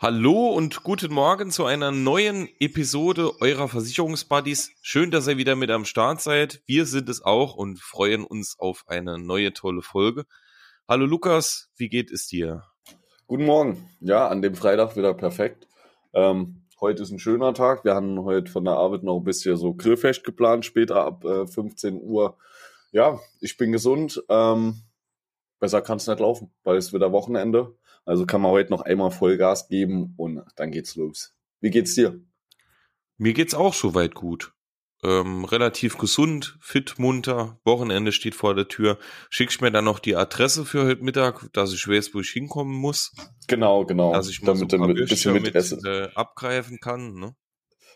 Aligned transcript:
Hallo 0.00 0.50
und 0.50 0.84
guten 0.84 1.12
Morgen 1.12 1.50
zu 1.50 1.64
einer 1.64 1.90
neuen 1.90 2.48
Episode 2.60 3.32
eurer 3.40 3.66
Versicherungsbuddies. 3.66 4.70
Schön, 4.80 5.10
dass 5.10 5.26
ihr 5.26 5.38
wieder 5.38 5.56
mit 5.56 5.72
am 5.72 5.84
Start 5.84 6.20
seid. 6.20 6.62
Wir 6.66 6.86
sind 6.86 7.08
es 7.08 7.24
auch 7.24 7.56
und 7.56 7.80
freuen 7.80 8.22
uns 8.22 8.54
auf 8.60 8.84
eine 8.86 9.18
neue 9.18 9.52
tolle 9.52 9.82
Folge. 9.82 10.24
Hallo 10.86 11.04
Lukas, 11.04 11.68
wie 11.76 11.88
geht 11.88 12.12
es 12.12 12.28
dir? 12.28 12.62
Guten 13.26 13.44
Morgen. 13.44 13.90
Ja, 13.98 14.28
an 14.28 14.40
dem 14.40 14.54
Freitag 14.54 14.96
wieder 14.96 15.14
perfekt. 15.14 15.66
Ähm, 16.12 16.62
heute 16.80 17.02
ist 17.02 17.10
ein 17.10 17.18
schöner 17.18 17.52
Tag. 17.52 17.84
Wir 17.84 17.96
haben 17.96 18.22
heute 18.22 18.52
von 18.52 18.64
der 18.64 18.74
Arbeit 18.74 19.02
noch 19.02 19.18
ein 19.18 19.24
bisschen 19.24 19.56
so 19.56 19.74
Grillfest 19.74 20.22
geplant, 20.22 20.64
später 20.64 21.04
ab 21.04 21.24
äh, 21.24 21.44
15 21.48 22.00
Uhr. 22.00 22.36
Ja, 22.92 23.18
ich 23.40 23.56
bin 23.56 23.72
gesund. 23.72 24.22
Ähm, 24.28 24.80
besser 25.58 25.82
kann 25.82 25.96
es 25.96 26.06
nicht 26.06 26.20
laufen, 26.20 26.52
weil 26.62 26.76
es 26.76 26.92
wieder 26.92 27.10
Wochenende. 27.10 27.74
Also 28.08 28.24
kann 28.24 28.40
man 28.40 28.52
heute 28.52 28.70
noch 28.70 28.80
einmal 28.80 29.10
Vollgas 29.10 29.68
geben 29.68 30.14
und 30.16 30.42
dann 30.56 30.70
geht's 30.70 30.96
los. 30.96 31.34
Wie 31.60 31.68
geht's 31.68 31.94
dir? 31.94 32.18
Mir 33.18 33.34
geht's 33.34 33.52
auch 33.52 33.74
soweit 33.74 34.14
gut. 34.14 34.54
Ähm, 35.04 35.44
relativ 35.44 35.98
gesund, 35.98 36.56
fit, 36.62 36.98
munter. 36.98 37.60
Wochenende 37.66 38.12
steht 38.12 38.34
vor 38.34 38.54
der 38.54 38.66
Tür. 38.66 38.96
Schickst 39.28 39.60
mir 39.60 39.70
dann 39.70 39.84
noch 39.84 39.98
die 39.98 40.16
Adresse 40.16 40.64
für 40.64 40.86
heute 40.86 41.04
Mittag, 41.04 41.52
dass 41.52 41.74
ich 41.74 41.86
weiß, 41.86 42.14
wo 42.14 42.20
ich 42.20 42.30
hinkommen 42.30 42.74
muss. 42.74 43.12
Genau, 43.46 43.84
genau. 43.84 44.14
Dass 44.14 44.30
ich 44.30 44.40
mal 44.40 44.54
Damit 44.54 44.70
so 44.70 44.78
ein 44.78 44.86
mit, 44.86 45.06
bisschen 45.06 45.34
mit 45.34 45.52
mit, 45.52 45.84
äh, 45.84 46.08
abgreifen 46.14 46.80
kann. 46.80 47.12
Ne? 47.12 47.36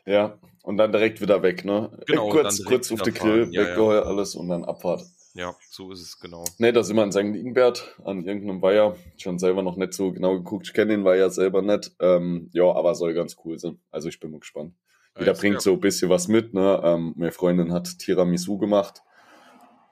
Ja, 0.04 0.38
und 0.62 0.76
dann 0.76 0.92
direkt 0.92 1.22
wieder 1.22 1.42
weg, 1.42 1.64
ne? 1.64 1.90
Genau, 2.06 2.28
kurz, 2.28 2.62
kurz 2.62 2.92
auf 2.92 3.00
den 3.00 3.14
Grill. 3.14 3.48
Ja, 3.50 3.62
ja. 3.62 3.68
weggeheuer 3.70 4.04
alles 4.04 4.34
und 4.34 4.50
dann 4.50 4.66
Abfahrt. 4.66 5.06
Ja, 5.34 5.56
so 5.70 5.90
ist 5.92 6.02
es 6.02 6.18
genau. 6.20 6.44
Ne, 6.58 6.72
da 6.72 6.82
sind 6.82 6.96
wir 6.96 7.04
in 7.04 7.12
St. 7.12 7.20
Ingbert 7.20 7.98
an 8.04 8.24
irgendeinem 8.26 8.60
Weiher. 8.60 8.96
Schon 9.16 9.38
selber 9.38 9.62
noch 9.62 9.76
nicht 9.76 9.94
so 9.94 10.12
genau 10.12 10.36
geguckt. 10.36 10.66
Ich 10.66 10.74
kenne 10.74 10.92
den 10.92 11.04
Weiher 11.04 11.30
selber 11.30 11.62
nicht. 11.62 11.92
Ähm, 12.00 12.50
ja, 12.52 12.64
aber 12.64 12.94
soll 12.94 13.14
ganz 13.14 13.36
cool 13.44 13.58
sein. 13.58 13.78
Also 13.90 14.08
ich 14.08 14.20
bin 14.20 14.30
mal 14.30 14.40
gespannt. 14.40 14.74
Jeder 15.18 15.32
Ja, 15.32 15.38
bringt 15.38 15.62
sehr 15.62 15.72
so 15.72 15.74
ein 15.74 15.80
bisschen 15.80 16.10
was 16.10 16.28
mit. 16.28 16.52
Ne? 16.52 16.80
Ähm, 16.84 17.14
meine 17.16 17.32
Freundin 17.32 17.72
hat 17.72 17.98
Tiramisu 17.98 18.58
gemacht, 18.58 19.02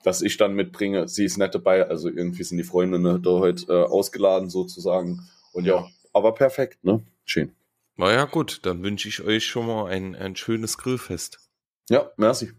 das 0.04 0.20
ich 0.20 0.36
dann 0.36 0.54
mitbringe. 0.54 1.08
Sie 1.08 1.24
ist 1.24 1.38
nicht 1.38 1.54
dabei. 1.54 1.86
Also 1.86 2.08
irgendwie 2.08 2.42
sind 2.42 2.58
die 2.58 2.64
Freundinnen 2.64 3.22
da 3.22 3.30
heute 3.30 3.66
äh, 3.72 3.84
ausgeladen 3.84 4.50
sozusagen. 4.50 5.26
Und 5.52 5.64
ja, 5.64 5.88
aber 6.12 6.32
perfekt, 6.34 6.84
ne? 6.84 7.02
Schön. 7.24 7.54
Na 7.96 8.12
ja, 8.12 8.24
gut, 8.24 8.60
dann 8.64 8.82
wünsche 8.82 9.08
ich 9.08 9.22
euch 9.22 9.46
schon 9.46 9.66
mal 9.66 9.86
ein, 9.86 10.14
ein 10.16 10.36
schönes 10.36 10.78
Grillfest. 10.78 11.38
Ja, 11.88 12.10
merci. 12.16 12.52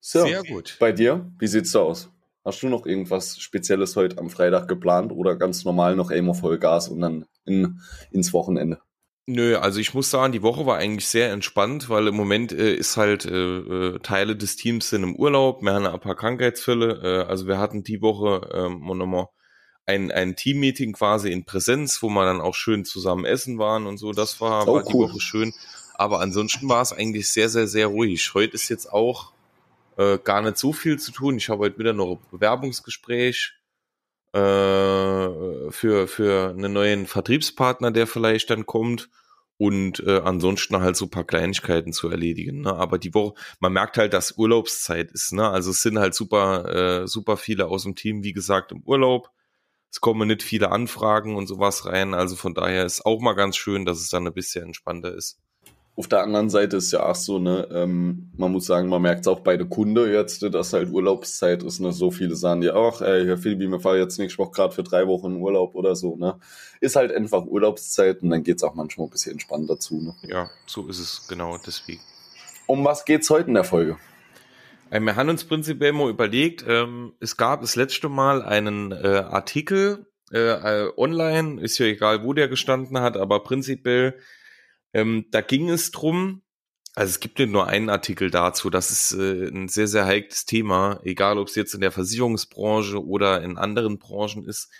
So, 0.00 0.22
Sehr 0.26 0.42
gut. 0.44 0.76
bei 0.78 0.92
dir, 0.92 1.30
wie 1.38 1.46
sieht's 1.46 1.72
da 1.72 1.80
aus? 1.80 2.10
Hast 2.44 2.62
du 2.62 2.68
noch 2.68 2.86
irgendwas 2.86 3.38
Spezielles 3.40 3.96
heute 3.96 4.18
am 4.18 4.30
Freitag 4.30 4.68
geplant 4.68 5.12
oder 5.12 5.36
ganz 5.36 5.64
normal 5.64 5.96
noch 5.96 6.10
einmal 6.10 6.34
Vollgas 6.34 6.88
und 6.88 7.00
dann 7.00 7.26
in, 7.44 7.80
ins 8.10 8.32
Wochenende? 8.32 8.80
Nö, 9.26 9.56
also 9.58 9.78
ich 9.78 9.92
muss 9.92 10.10
sagen, 10.10 10.32
die 10.32 10.42
Woche 10.42 10.64
war 10.64 10.78
eigentlich 10.78 11.06
sehr 11.06 11.30
entspannt, 11.32 11.90
weil 11.90 12.06
im 12.08 12.14
Moment 12.14 12.50
äh, 12.50 12.74
ist 12.74 12.96
halt 12.96 13.26
äh, 13.26 13.58
äh, 13.58 13.98
Teile 13.98 14.34
des 14.36 14.56
Teams 14.56 14.88
sind 14.88 15.02
im 15.02 15.16
Urlaub, 15.16 15.60
wir 15.62 15.74
haben 15.74 15.84
ein 15.86 16.00
paar 16.00 16.14
Krankheitsfälle. 16.16 17.24
Äh, 17.26 17.28
also 17.28 17.46
wir 17.46 17.58
hatten 17.58 17.82
die 17.84 18.00
Woche 18.00 18.48
ähm, 18.54 18.80
nochmal 18.96 19.26
ein, 19.84 20.10
ein 20.10 20.34
Teammeeting 20.34 20.94
quasi 20.94 21.30
in 21.30 21.44
Präsenz, 21.44 22.02
wo 22.02 22.08
wir 22.08 22.24
dann 22.24 22.40
auch 22.40 22.54
schön 22.54 22.86
zusammen 22.86 23.26
essen 23.26 23.58
waren 23.58 23.86
und 23.86 23.98
so. 23.98 24.12
Das 24.12 24.40
war, 24.40 24.66
Oh, 24.66 24.74
war 24.76 24.82
die 24.84 24.94
cool. 24.94 25.10
Woche 25.10 25.20
schön. 25.20 25.52
Aber 25.94 26.20
ansonsten 26.20 26.68
war 26.68 26.80
es 26.80 26.92
eigentlich 26.94 27.28
sehr, 27.28 27.50
sehr, 27.50 27.66
sehr 27.68 27.88
ruhig. 27.88 28.32
Heute 28.32 28.54
ist 28.54 28.68
jetzt 28.70 28.90
auch 28.90 29.32
äh, 29.98 30.18
gar 30.18 30.40
nicht 30.42 30.56
so 30.56 30.72
viel 30.72 30.98
zu 30.98 31.12
tun. 31.12 31.36
Ich 31.36 31.50
habe 31.50 31.60
heute 31.60 31.78
wieder 31.78 31.92
noch 31.92 32.12
ein 32.12 32.30
Bewerbungsgespräch 32.30 33.54
äh, 34.32 34.38
für, 35.70 36.06
für 36.06 36.50
einen 36.50 36.72
neuen 36.72 37.06
Vertriebspartner, 37.06 37.90
der 37.90 38.06
vielleicht 38.06 38.50
dann 38.50 38.64
kommt. 38.64 39.10
Und 39.60 39.98
äh, 40.06 40.20
ansonsten 40.20 40.78
halt 40.78 40.94
so 40.94 41.06
ein 41.06 41.10
paar 41.10 41.24
Kleinigkeiten 41.24 41.92
zu 41.92 42.08
erledigen. 42.08 42.60
Ne? 42.60 42.72
Aber 42.72 42.96
die 42.96 43.12
Woche, 43.12 43.34
man 43.58 43.72
merkt 43.72 43.98
halt, 43.98 44.12
dass 44.12 44.38
Urlaubszeit 44.38 45.10
ist. 45.10 45.32
Ne? 45.32 45.48
Also 45.48 45.72
es 45.72 45.82
sind 45.82 45.98
halt 45.98 46.14
super, 46.14 47.02
äh, 47.02 47.08
super 47.08 47.36
viele 47.36 47.66
aus 47.66 47.82
dem 47.82 47.96
Team, 47.96 48.22
wie 48.22 48.32
gesagt, 48.32 48.70
im 48.70 48.82
Urlaub. 48.84 49.30
Es 49.90 50.00
kommen 50.00 50.28
nicht 50.28 50.44
viele 50.44 50.70
Anfragen 50.70 51.34
und 51.34 51.48
sowas 51.48 51.86
rein. 51.86 52.14
Also 52.14 52.36
von 52.36 52.54
daher 52.54 52.86
ist 52.86 53.04
auch 53.04 53.20
mal 53.20 53.32
ganz 53.32 53.56
schön, 53.56 53.84
dass 53.84 53.98
es 53.98 54.10
dann 54.10 54.28
ein 54.28 54.32
bisschen 54.34 54.66
entspannter 54.66 55.12
ist. 55.12 55.40
Auf 55.98 56.06
der 56.06 56.22
anderen 56.22 56.48
Seite 56.48 56.76
ist 56.76 56.92
ja 56.92 57.02
auch 57.04 57.16
so, 57.16 57.40
ne, 57.40 57.66
ähm, 57.72 58.30
man 58.36 58.52
muss 58.52 58.66
sagen, 58.66 58.88
man 58.88 59.02
merkt 59.02 59.22
es 59.22 59.26
auch 59.26 59.40
bei 59.40 59.56
der 59.56 59.66
Kunde 59.66 60.12
jetzt, 60.12 60.44
dass 60.44 60.72
halt 60.72 60.90
Urlaubszeit 60.92 61.64
ist, 61.64 61.80
ne, 61.80 61.92
so 61.92 62.12
viele 62.12 62.36
sagen 62.36 62.62
ja, 62.62 62.76
ach, 62.76 63.00
ey, 63.00 63.26
Herr 63.26 63.36
Philippi, 63.36 63.66
mir 63.66 63.80
fahren 63.80 63.98
jetzt 63.98 64.16
nächste 64.16 64.38
Woche 64.38 64.52
gerade 64.52 64.72
für 64.72 64.84
drei 64.84 65.08
Wochen 65.08 65.34
in 65.34 65.42
Urlaub 65.42 65.74
oder 65.74 65.96
so, 65.96 66.14
ne. 66.14 66.38
Ist 66.80 66.94
halt 66.94 67.10
einfach 67.10 67.44
Urlaubszeit 67.46 68.22
und 68.22 68.30
dann 68.30 68.44
geht's 68.44 68.62
auch 68.62 68.76
manchmal 68.76 69.08
ein 69.08 69.10
bisschen 69.10 69.32
entspannter 69.32 69.80
zu, 69.80 70.00
ne. 70.00 70.14
Ja, 70.22 70.48
so 70.66 70.86
ist 70.86 71.00
es 71.00 71.26
genau 71.28 71.58
deswegen. 71.66 72.00
Um 72.68 72.84
was 72.84 73.04
geht's 73.04 73.28
heute 73.28 73.48
in 73.48 73.54
der 73.54 73.64
Folge? 73.64 73.96
Äh, 74.90 75.00
Wir 75.00 75.16
haben 75.16 75.28
uns 75.28 75.42
prinzipiell 75.42 75.94
mal 75.94 76.10
überlegt, 76.10 76.64
ähm, 76.68 77.14
es 77.18 77.36
gab 77.36 77.60
das 77.62 77.74
letzte 77.74 78.08
Mal 78.08 78.42
einen 78.42 78.92
äh, 78.92 79.24
Artikel 79.28 80.06
äh, 80.32 80.38
äh, 80.38 80.92
online, 80.96 81.60
ist 81.60 81.78
ja 81.78 81.86
egal, 81.86 82.22
wo 82.22 82.34
der 82.34 82.46
gestanden 82.46 83.00
hat, 83.00 83.16
aber 83.16 83.42
prinzipiell, 83.42 84.14
ähm, 84.92 85.26
da 85.30 85.40
ging 85.40 85.68
es 85.68 85.90
drum, 85.90 86.42
also 86.94 87.10
es 87.10 87.20
gibt 87.20 87.38
nicht 87.38 87.50
nur 87.50 87.68
einen 87.68 87.90
Artikel 87.90 88.30
dazu, 88.30 88.70
das 88.70 88.90
ist 88.90 89.12
äh, 89.12 89.48
ein 89.48 89.68
sehr, 89.68 89.86
sehr 89.86 90.04
heikles 90.04 90.46
Thema, 90.46 91.00
egal 91.04 91.38
ob 91.38 91.48
es 91.48 91.54
jetzt 91.54 91.74
in 91.74 91.80
der 91.80 91.92
Versicherungsbranche 91.92 93.04
oder 93.04 93.42
in 93.42 93.56
anderen 93.56 93.98
Branchen 93.98 94.44
ist. 94.44 94.70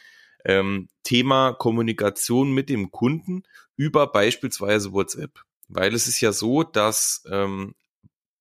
Ähm, 0.45 0.89
Thema 1.03 1.53
Kommunikation 1.53 2.53
mit 2.53 2.69
dem 2.71 2.91
Kunden 2.91 3.43
über 3.77 4.07
beispielsweise 4.07 4.93
WhatsApp. 4.93 5.43
Weil 5.69 5.95
es 5.95 6.09
ist 6.09 6.21
ja 6.21 6.33
so, 6.33 6.63
dass 6.63 7.25
ähm, 7.31 7.75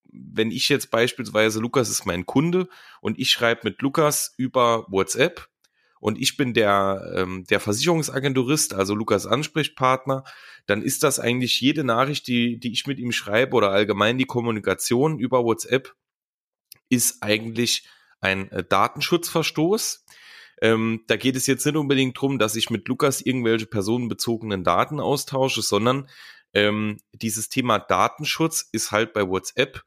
wenn 0.06 0.52
ich 0.52 0.70
jetzt 0.70 0.90
beispielsweise, 0.90 1.60
Lukas 1.60 1.90
ist 1.90 2.06
mein 2.06 2.26
Kunde 2.26 2.68
und 3.02 3.20
ich 3.20 3.30
schreibe 3.30 3.62
mit 3.66 3.82
Lukas 3.82 4.34
über 4.38 4.86
WhatsApp 4.90 5.48
und 6.00 6.20
ich 6.20 6.38
bin 6.38 6.54
der, 6.54 7.14
ähm, 7.16 7.46
der 7.46 7.60
Versicherungsagenturist, 7.60 8.74
also 8.74 8.96
Lukas 8.96 9.26
Ansprechpartner, 9.26 10.24
dann 10.66 10.82
ist 10.82 11.04
das 11.04 11.20
eigentlich 11.20 11.60
jede 11.62 11.84
Nachricht, 11.84 12.28
die, 12.28 12.60
die 12.60 12.72
ich 12.72 12.86
mit 12.86 13.00
ihm 13.00 13.12
schreibe 13.12 13.56
oder 13.56 13.72
allgemein 13.72 14.18
die 14.18 14.26
Kommunikation 14.26 15.20
über 15.20 15.44
WhatsApp 15.44 15.96
ist 16.90 17.22
eigentlich 17.22 17.88
ein 18.20 18.52
äh, 18.52 18.64
Datenschutzverstoß. 18.64 20.06
Ähm, 20.62 21.04
da 21.08 21.18
geht 21.18 21.36
es 21.36 21.48
jetzt 21.48 21.66
nicht 21.66 21.76
unbedingt 21.76 22.20
drum, 22.20 22.40
dass 22.40 22.56
ich 22.56 22.70
mit 22.70 22.88
Lukas 22.88 23.22
irgendwelche 23.22 23.68
personenbezogenen 23.68 24.64
Daten 24.64 25.00
austausche, 25.00 25.62
sondern 25.62 26.10
ähm, 26.54 26.98
dieses 27.14 27.50
Thema 27.50 27.78
Datenschutz 27.80 28.68
ist 28.72 28.92
halt 28.92 29.14
bei 29.14 29.28
WhatsApp 29.28 29.84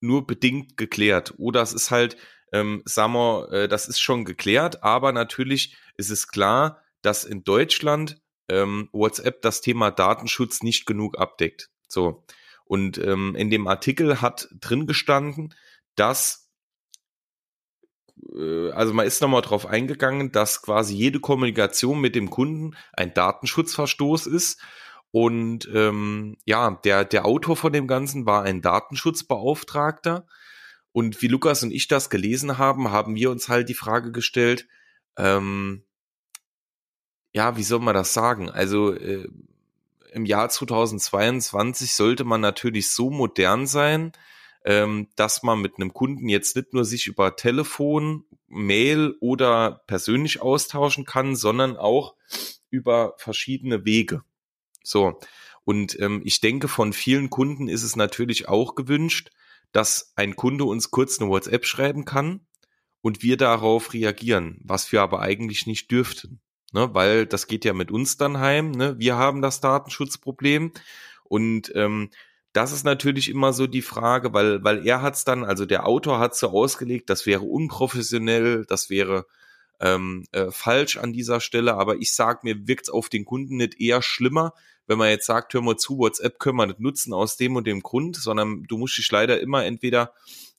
nur 0.00 0.26
bedingt 0.26 0.76
geklärt. 0.76 1.34
Oder 1.36 1.62
es 1.62 1.72
ist 1.72 1.90
halt, 1.90 2.16
ähm, 2.52 2.82
wir, 2.86 3.48
äh, 3.52 3.68
das 3.68 3.88
ist 3.88 4.00
schon 4.00 4.24
geklärt, 4.24 4.82
aber 4.82 5.12
natürlich 5.12 5.76
ist 5.96 6.10
es 6.10 6.28
klar, 6.28 6.82
dass 7.02 7.24
in 7.24 7.44
Deutschland 7.44 8.20
ähm, 8.48 8.88
WhatsApp 8.92 9.42
das 9.42 9.60
Thema 9.60 9.90
Datenschutz 9.90 10.62
nicht 10.62 10.86
genug 10.86 11.18
abdeckt. 11.18 11.70
So. 11.88 12.24
Und 12.64 12.98
ähm, 12.98 13.34
in 13.36 13.50
dem 13.50 13.66
Artikel 13.66 14.20
hat 14.20 14.48
drin 14.52 14.86
gestanden, 14.86 15.54
dass 15.96 16.50
äh, 18.34 18.70
also 18.72 18.94
man 18.94 19.06
ist 19.06 19.20
nochmal 19.20 19.42
drauf 19.42 19.66
eingegangen, 19.66 20.32
dass 20.32 20.62
quasi 20.62 20.94
jede 20.94 21.20
Kommunikation 21.20 22.00
mit 22.00 22.14
dem 22.14 22.30
Kunden 22.30 22.76
ein 22.92 23.14
Datenschutzverstoß 23.14 24.26
ist. 24.26 24.60
Und 25.12 25.68
ähm, 25.74 26.36
ja, 26.44 26.70
der, 26.84 27.04
der 27.04 27.26
Autor 27.26 27.56
von 27.56 27.72
dem 27.72 27.88
Ganzen 27.88 28.26
war 28.26 28.44
ein 28.44 28.62
Datenschutzbeauftragter. 28.62 30.26
Und 30.92 31.22
wie 31.22 31.28
Lukas 31.28 31.62
und 31.62 31.70
ich 31.70 31.88
das 31.88 32.10
gelesen 32.10 32.58
haben, 32.58 32.90
haben 32.90 33.14
wir 33.14 33.30
uns 33.30 33.48
halt 33.48 33.68
die 33.68 33.74
Frage 33.74 34.12
gestellt, 34.12 34.66
ähm, 35.16 35.84
ja, 37.32 37.56
wie 37.56 37.62
soll 37.62 37.80
man 37.80 37.94
das 37.94 38.12
sagen? 38.12 38.50
Also 38.50 38.92
äh, 38.92 39.28
im 40.12 40.26
Jahr 40.26 40.48
2022 40.48 41.94
sollte 41.94 42.24
man 42.24 42.40
natürlich 42.40 42.90
so 42.90 43.10
modern 43.10 43.66
sein, 43.66 44.12
ähm, 44.64 45.08
dass 45.16 45.42
man 45.42 45.60
mit 45.60 45.76
einem 45.76 45.92
Kunden 45.92 46.28
jetzt 46.28 46.56
nicht 46.56 46.72
nur 46.74 46.84
sich 46.84 47.06
über 47.06 47.36
Telefon, 47.36 48.24
Mail 48.48 49.14
oder 49.20 49.82
persönlich 49.86 50.42
austauschen 50.42 51.04
kann, 51.04 51.36
sondern 51.36 51.76
auch 51.76 52.16
über 52.68 53.14
verschiedene 53.16 53.84
Wege. 53.84 54.22
So. 54.82 55.20
Und 55.64 55.98
ähm, 56.00 56.22
ich 56.24 56.40
denke, 56.40 56.68
von 56.68 56.92
vielen 56.92 57.30
Kunden 57.30 57.68
ist 57.68 57.84
es 57.84 57.94
natürlich 57.94 58.48
auch 58.48 58.74
gewünscht, 58.74 59.30
dass 59.72 60.12
ein 60.16 60.36
Kunde 60.36 60.64
uns 60.64 60.90
kurz 60.90 61.20
eine 61.20 61.30
WhatsApp 61.30 61.64
schreiben 61.64 62.04
kann 62.04 62.40
und 63.02 63.22
wir 63.22 63.36
darauf 63.36 63.92
reagieren, 63.92 64.60
was 64.64 64.90
wir 64.92 65.02
aber 65.02 65.20
eigentlich 65.20 65.66
nicht 65.66 65.90
dürften. 65.90 66.40
Ne, 66.72 66.94
weil 66.94 67.26
das 67.26 67.48
geht 67.48 67.64
ja 67.64 67.72
mit 67.72 67.90
uns 67.90 68.16
dann 68.16 68.38
heim. 68.38 68.70
Ne? 68.70 68.94
Wir 68.96 69.16
haben 69.16 69.42
das 69.42 69.60
Datenschutzproblem 69.60 70.72
und 71.24 71.72
ähm, 71.74 72.10
das 72.52 72.72
ist 72.72 72.84
natürlich 72.84 73.28
immer 73.28 73.52
so 73.52 73.66
die 73.66 73.82
Frage, 73.82 74.32
weil, 74.32 74.62
weil 74.64 74.86
er 74.86 75.02
hat's 75.02 75.24
dann, 75.24 75.44
also 75.44 75.66
der 75.66 75.86
Autor 75.86 76.18
hat 76.18 76.36
so 76.36 76.48
ausgelegt, 76.48 77.10
das 77.10 77.26
wäre 77.26 77.42
unprofessionell, 77.42 78.66
das 78.66 78.90
wäre 78.90 79.26
ähm, 79.80 80.24
äh, 80.32 80.50
falsch 80.50 80.96
an 80.96 81.12
dieser 81.12 81.40
Stelle, 81.40 81.74
aber 81.74 81.96
ich 81.96 82.12
sag 82.12 82.44
mir, 82.44 82.66
wirkt's 82.66 82.90
auf 82.90 83.08
den 83.08 83.24
Kunden 83.24 83.56
nicht 83.56 83.80
eher 83.80 84.02
schlimmer, 84.02 84.52
wenn 84.90 84.98
man 84.98 85.08
jetzt 85.08 85.26
sagt, 85.26 85.54
hör 85.54 85.62
mal 85.62 85.76
zu, 85.76 85.98
WhatsApp 85.98 86.40
können 86.40 86.56
wir 86.56 86.66
nicht 86.66 86.80
nutzen 86.80 87.12
aus 87.12 87.36
dem 87.36 87.54
und 87.54 87.64
dem 87.68 87.80
Grund, 87.80 88.16
sondern 88.16 88.64
du 88.64 88.76
musst 88.76 88.98
dich 88.98 89.08
leider 89.12 89.40
immer 89.40 89.64
entweder 89.64 90.14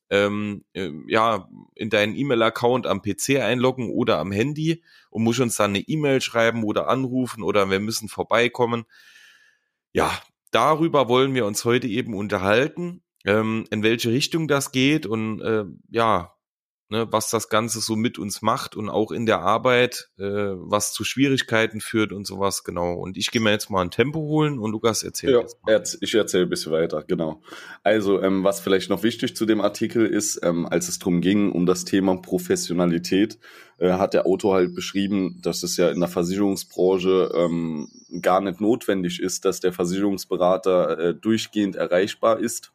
ähm, 0.10 0.64
äh, 0.72 0.90
ja, 1.08 1.50
in 1.76 1.90
deinen 1.90 2.16
E-Mail-Account 2.16 2.88
am 2.88 3.02
PC 3.02 3.42
einloggen 3.42 3.90
oder 3.90 4.20
am 4.20 4.32
Handy 4.32 4.84
und 5.10 5.24
musst 5.24 5.42
uns 5.42 5.58
dann 5.58 5.72
eine 5.72 5.82
E-Mail 5.82 6.22
schreiben 6.22 6.64
oder 6.64 6.88
anrufen 6.88 7.44
oder 7.44 7.70
wir 7.70 7.82
müssen 7.82 8.08
vorbeikommen. 8.08 8.86
Ja, 9.92 10.18
darüber 10.52 11.10
wollen 11.10 11.34
wir 11.34 11.46
uns 11.46 11.66
heute 11.66 11.88
eben 11.88 12.14
unterhalten, 12.14 13.04
ähm, 13.26 13.66
in 13.70 13.84
welche 13.84 14.12
Richtung 14.12 14.48
das 14.48 14.72
geht 14.72 15.06
und 15.06 15.42
äh, 15.42 15.66
ja, 15.90 16.36
ne, 16.92 17.08
was 17.10 17.30
das 17.30 17.48
Ganze 17.50 17.80
so 17.80 17.96
mit 17.96 18.20
uns 18.20 18.42
macht 18.42 18.76
und 18.76 18.90
auch 18.90 19.12
in 19.12 19.26
der 19.26 19.40
Arbeit, 19.40 20.10
äh, 20.20 20.24
was 20.24 20.92
zu 20.92 21.04
Schwierigkeiten 21.04 21.80
führt 21.80 22.12
und 22.12 22.28
sowas, 22.28 22.64
genau. 22.64 22.94
Und 22.94 23.18
ich 23.18 23.32
gehe 23.32 23.42
mir 23.42 23.52
jetzt 23.52 23.70
mal 23.70 23.82
ein 23.82 23.92
Tempo 23.92 24.20
holen 24.20 24.60
und 24.60 24.72
Lukas 24.72 25.02
erzählt 25.02 25.34
ja, 25.34 25.44
mal. 25.66 25.84
Ich 26.02 26.14
erzähle 26.14 26.44
ein 26.44 26.50
bisschen 26.50 26.74
weiter, 26.74 27.04
genau. 27.08 27.42
Also, 27.82 28.22
ähm, 28.22 28.44
was 28.44 28.60
vielleicht 28.60 28.90
noch 28.90 29.04
wichtig 29.04 29.36
zu 29.36 29.46
dem 29.46 29.62
Artikel 29.62 30.06
ist, 30.06 30.42
ähm, 30.44 30.66
als 30.66 30.90
es 30.90 31.00
darum 31.00 31.22
ging, 31.22 31.54
um 31.54 31.66
das 31.66 31.86
Thema 31.86 32.18
Professionalität, 32.18 33.40
äh, 33.80 33.94
hat 33.94 34.14
der 34.14 34.26
Autor 34.26 34.56
halt 34.56 34.76
beschrieben, 34.76 35.40
dass 35.42 35.64
es 35.64 35.78
ja 35.78 35.90
in 35.90 36.02
der 36.02 36.10
Versicherungsbranche 36.10 37.32
ähm, 37.34 37.88
gar 38.22 38.42
nicht 38.42 38.60
notwendig 38.60 39.22
ist, 39.22 39.46
dass 39.46 39.62
der 39.62 39.72
Versicherungsberater 39.72 41.00
äh, 41.00 41.16
durchgehend 41.16 41.78
erreichbar 41.78 42.40
ist 42.40 42.74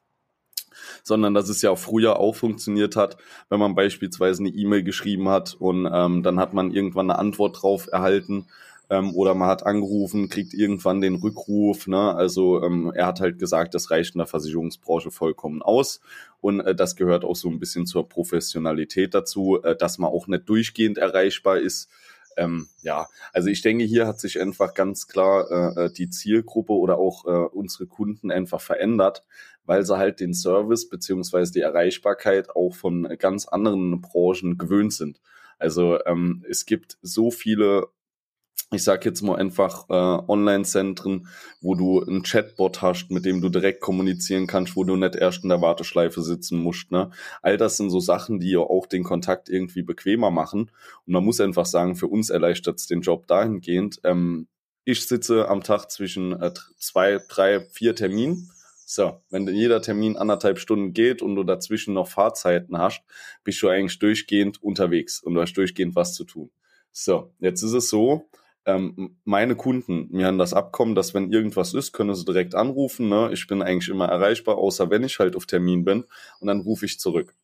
sondern 1.03 1.35
dass 1.35 1.49
es 1.49 1.63
ja 1.63 1.75
früher 1.77 2.19
auch 2.19 2.35
funktioniert 2.35 2.97
hat, 2.97 3.17
wenn 3.49 3.61
man 3.61 3.75
beispielsweise 3.75 4.43
eine 4.43 4.51
E-Mail 4.51 4.83
geschrieben 4.83 5.29
hat 5.29 5.55
und 5.55 5.89
ähm, 5.93 6.23
dann 6.23 6.39
hat 6.39 6.55
man 6.55 6.71
irgendwann 6.71 7.11
eine 7.11 7.19
Antwort 7.19 7.63
drauf 7.63 7.89
erhalten 7.91 8.47
ähm, 8.89 9.15
oder 9.15 9.35
man 9.35 9.49
hat 9.49 9.67
angerufen, 9.67 10.29
kriegt 10.29 10.55
irgendwann 10.55 11.01
den 11.01 11.17
Rückruf. 11.17 11.87
Ne? 11.87 12.15
Also 12.15 12.63
ähm, 12.63 12.93
er 12.95 13.07
hat 13.07 13.21
halt 13.21 13.39
gesagt, 13.39 13.75
das 13.75 13.91
reicht 13.91 14.15
in 14.15 14.19
der 14.19 14.27
Versicherungsbranche 14.27 15.11
vollkommen 15.11 15.63
aus. 15.63 16.01
Und 16.41 16.61
äh, 16.61 16.75
das 16.75 16.97
gehört 16.97 17.25
auch 17.25 17.37
so 17.37 17.49
ein 17.49 17.59
bisschen 17.59 17.87
zur 17.87 18.09
Professionalität 18.09 19.15
dazu, 19.15 19.61
äh, 19.63 19.77
dass 19.77 19.99
man 19.99 20.11
auch 20.11 20.29
nicht 20.29 20.49
durchgehend 20.49 20.99
erreichbar 20.99 21.59
ist. 21.59 21.89
Ähm, 22.37 22.69
ja, 22.83 23.09
also 23.33 23.49
ich 23.49 23.63
denke, 23.63 23.85
hier 23.85 24.07
hat 24.07 24.21
sich 24.21 24.41
einfach 24.41 24.75
ganz 24.75 25.09
klar 25.09 25.51
äh, 25.51 25.85
äh 25.87 25.93
die 25.93 26.11
Zielgruppe 26.11 26.73
oder 26.73 26.99
auch 26.99 27.25
äh, 27.25 27.49
unsere 27.55 27.87
Kunden 27.87 28.31
einfach 28.31 28.61
verändert, 28.61 29.25
weil 29.65 29.85
sie 29.85 29.97
halt 29.97 30.21
den 30.21 30.35
Service 30.35 30.89
beziehungsweise 30.89 31.53
die 31.53 31.61
Erreichbarkeit 31.61 32.51
auch 32.55 32.75
von 32.75 33.05
ganz 33.19 33.47
anderen 33.47 34.01
Branchen 34.01 34.59
gewöhnt 34.59 34.93
sind. 34.93 35.21
Also 35.59 35.99
ähm, 36.05 36.45
es 36.49 36.67
gibt 36.67 36.99
so 37.01 37.31
viele 37.31 37.89
ich 38.73 38.83
sage 38.83 39.09
jetzt 39.09 39.23
mal 39.23 39.37
einfach 39.37 39.89
äh, 39.89 39.93
Online-Zentren, 40.29 41.29
wo 41.61 41.77
du 41.77 42.01
ein 42.03 42.23
Chatbot 42.25 42.83
hast, 42.83 43.11
mit 43.11 43.25
dem 43.25 43.41
du 43.41 43.49
direkt 43.49 43.81
kommunizieren 43.81 44.49
kannst, 44.49 44.75
wo 44.75 44.83
du 44.83 44.97
nicht 44.97 45.15
erst 45.15 45.45
in 45.45 45.51
der 45.51 45.61
Warteschleife 45.61 46.21
sitzen 46.21 46.59
musst. 46.59 46.91
Ne? 46.91 47.11
All 47.43 47.57
das 47.57 47.77
sind 47.77 47.91
so 47.91 48.01
Sachen, 48.01 48.41
die 48.41 48.51
ja 48.51 48.59
auch 48.59 48.87
den 48.87 49.05
Kontakt 49.05 49.49
irgendwie 49.49 49.83
bequemer 49.83 50.33
machen. 50.33 50.73
Und 51.07 51.13
man 51.13 51.25
muss 51.25 51.41
einfach 51.41 51.67
sagen, 51.67 51.95
für 51.95 52.09
uns 52.09 52.29
erleichtert 52.29 52.79
es 52.81 52.89
den 52.89 53.03
Job 53.03 53.29
dahingehend. 53.29 54.01
Ähm, 54.03 54.49
ich 54.85 55.07
sitze 55.07 55.49
am 55.49 55.63
Tag 55.63 55.91
zwischen 55.91 56.33
äh, 56.33 56.53
zwei, 56.79 57.21
drei, 57.29 57.61
vier 57.61 57.95
Terminen 57.95 58.51
so, 58.89 59.21
wenn 59.31 59.49
jeder 59.49 59.83
Termin 59.83 60.17
anderthalb 60.17 60.61
Stunden 60.61 60.93
geht 60.93 61.21
und 61.21 61.35
du 61.35 61.43
dazwischen 61.43 61.93
noch 61.93 62.07
Fahrzeiten 62.07 62.79
hast, 62.79 63.03
bist 63.43 63.61
du 63.61 63.69
eigentlich 63.69 63.99
durchgehend 63.99 64.63
unterwegs 64.63 65.21
und 65.21 65.35
du 65.35 65.41
hast 65.41 65.55
durchgehend 65.55 65.97
was 65.97 66.15
zu 66.15 66.23
tun. 66.23 66.53
So, 66.93 67.33
jetzt 67.41 67.63
ist 67.63 67.73
es 67.73 67.91
so, 67.91 68.29
ähm, 68.67 69.17
meine 69.25 69.55
Kunden, 69.55 70.09
mir 70.11 70.27
haben 70.27 70.39
das 70.39 70.53
Abkommen, 70.53 70.95
dass 70.95 71.15
wenn 71.15 71.33
irgendwas 71.33 71.73
ist, 71.73 71.93
können 71.93 72.15
sie 72.15 72.25
direkt 72.25 72.55
anrufen. 72.55 73.09
Ne? 73.09 73.31
Ich 73.33 73.47
bin 73.47 73.63
eigentlich 73.63 73.89
immer 73.89 74.07
erreichbar, 74.07 74.59
außer 74.59 74.91
wenn 74.91 75.05
ich 75.05 75.19
halt 75.19 75.37
auf 75.37 75.47
Termin 75.47 75.85
bin 75.85 76.05
und 76.41 76.49
dann 76.49 76.61
rufe 76.61 76.85
ich 76.85 76.99
zurück. 76.99 77.35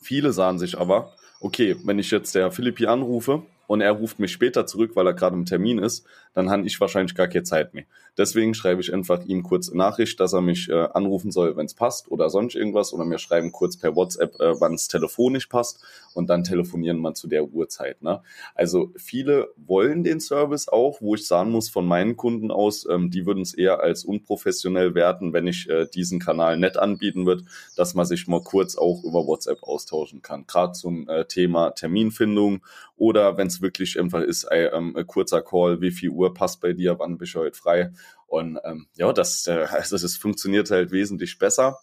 Viele 0.00 0.32
sagen 0.32 0.58
sich 0.58 0.78
aber, 0.78 1.12
okay, 1.40 1.76
wenn 1.84 1.98
ich 1.98 2.10
jetzt 2.10 2.34
der 2.34 2.52
Philippi 2.52 2.86
anrufe 2.86 3.42
und 3.68 3.82
er 3.82 3.92
ruft 3.92 4.18
mich 4.18 4.32
später 4.32 4.66
zurück, 4.66 4.96
weil 4.96 5.06
er 5.06 5.12
gerade 5.12 5.36
im 5.36 5.44
Termin 5.44 5.78
ist, 5.78 6.06
dann 6.34 6.50
habe 6.50 6.66
ich 6.66 6.80
wahrscheinlich 6.80 7.14
gar 7.14 7.28
keine 7.28 7.44
Zeit 7.44 7.74
mehr. 7.74 7.84
Deswegen 8.16 8.54
schreibe 8.54 8.80
ich 8.80 8.92
einfach 8.92 9.24
ihm 9.26 9.42
kurz 9.42 9.68
eine 9.68 9.78
Nachricht, 9.78 10.18
dass 10.18 10.32
er 10.32 10.40
mich 10.40 10.68
äh, 10.70 10.88
anrufen 10.94 11.30
soll, 11.30 11.56
wenn 11.56 11.66
es 11.66 11.74
passt 11.74 12.10
oder 12.10 12.30
sonst 12.30 12.56
irgendwas 12.56 12.92
oder 12.92 13.04
mir 13.04 13.18
schreiben 13.18 13.52
kurz 13.52 13.76
per 13.76 13.94
WhatsApp, 13.94 14.40
äh, 14.40 14.58
wann 14.58 14.74
es 14.74 14.88
telefonisch 14.88 15.46
passt 15.46 15.84
und 16.14 16.30
dann 16.30 16.44
telefonieren 16.44 16.98
wir 17.00 17.12
zu 17.14 17.28
der 17.28 17.44
Uhrzeit. 17.44 18.02
Ne? 18.02 18.22
Also 18.54 18.90
viele 18.96 19.52
wollen 19.56 20.02
den 20.02 20.18
Service 20.18 20.68
auch, 20.68 21.00
wo 21.02 21.14
ich 21.14 21.26
sagen 21.26 21.50
muss 21.50 21.68
von 21.68 21.86
meinen 21.86 22.16
Kunden 22.16 22.50
aus, 22.50 22.88
ähm, 22.90 23.10
die 23.10 23.26
würden 23.26 23.42
es 23.42 23.52
eher 23.52 23.80
als 23.80 24.04
unprofessionell 24.04 24.94
werten, 24.94 25.34
wenn 25.34 25.46
ich 25.46 25.68
äh, 25.68 25.86
diesen 25.86 26.20
Kanal 26.20 26.56
nett 26.56 26.78
anbieten 26.78 27.26
würde, 27.26 27.44
dass 27.76 27.94
man 27.94 28.06
sich 28.06 28.26
mal 28.26 28.42
kurz 28.42 28.76
auch 28.76 29.04
über 29.04 29.26
WhatsApp 29.26 29.62
austauschen 29.62 30.22
kann. 30.22 30.46
Gerade 30.46 30.72
zum 30.72 31.06
äh, 31.08 31.26
Thema 31.26 31.70
Terminfindung 31.70 32.62
oder 32.96 33.36
wenn 33.36 33.46
es 33.46 33.57
wirklich 33.60 33.98
einfach 33.98 34.20
ist, 34.20 34.44
ein, 34.46 34.68
ähm, 34.72 34.96
ein 34.96 35.06
kurzer 35.06 35.42
Call, 35.42 35.80
wie 35.80 35.90
viel 35.90 36.10
Uhr 36.10 36.34
passt 36.34 36.60
bei 36.60 36.72
dir, 36.72 36.98
wann 36.98 37.18
bist 37.18 37.34
du 37.34 37.40
heute 37.40 37.58
frei. 37.58 37.92
Und 38.26 38.58
ähm, 38.64 38.86
ja, 38.96 39.12
das, 39.12 39.46
äh, 39.46 39.52
also 39.70 39.96
das 39.96 40.16
funktioniert 40.16 40.70
halt 40.70 40.90
wesentlich 40.90 41.38
besser. 41.38 41.78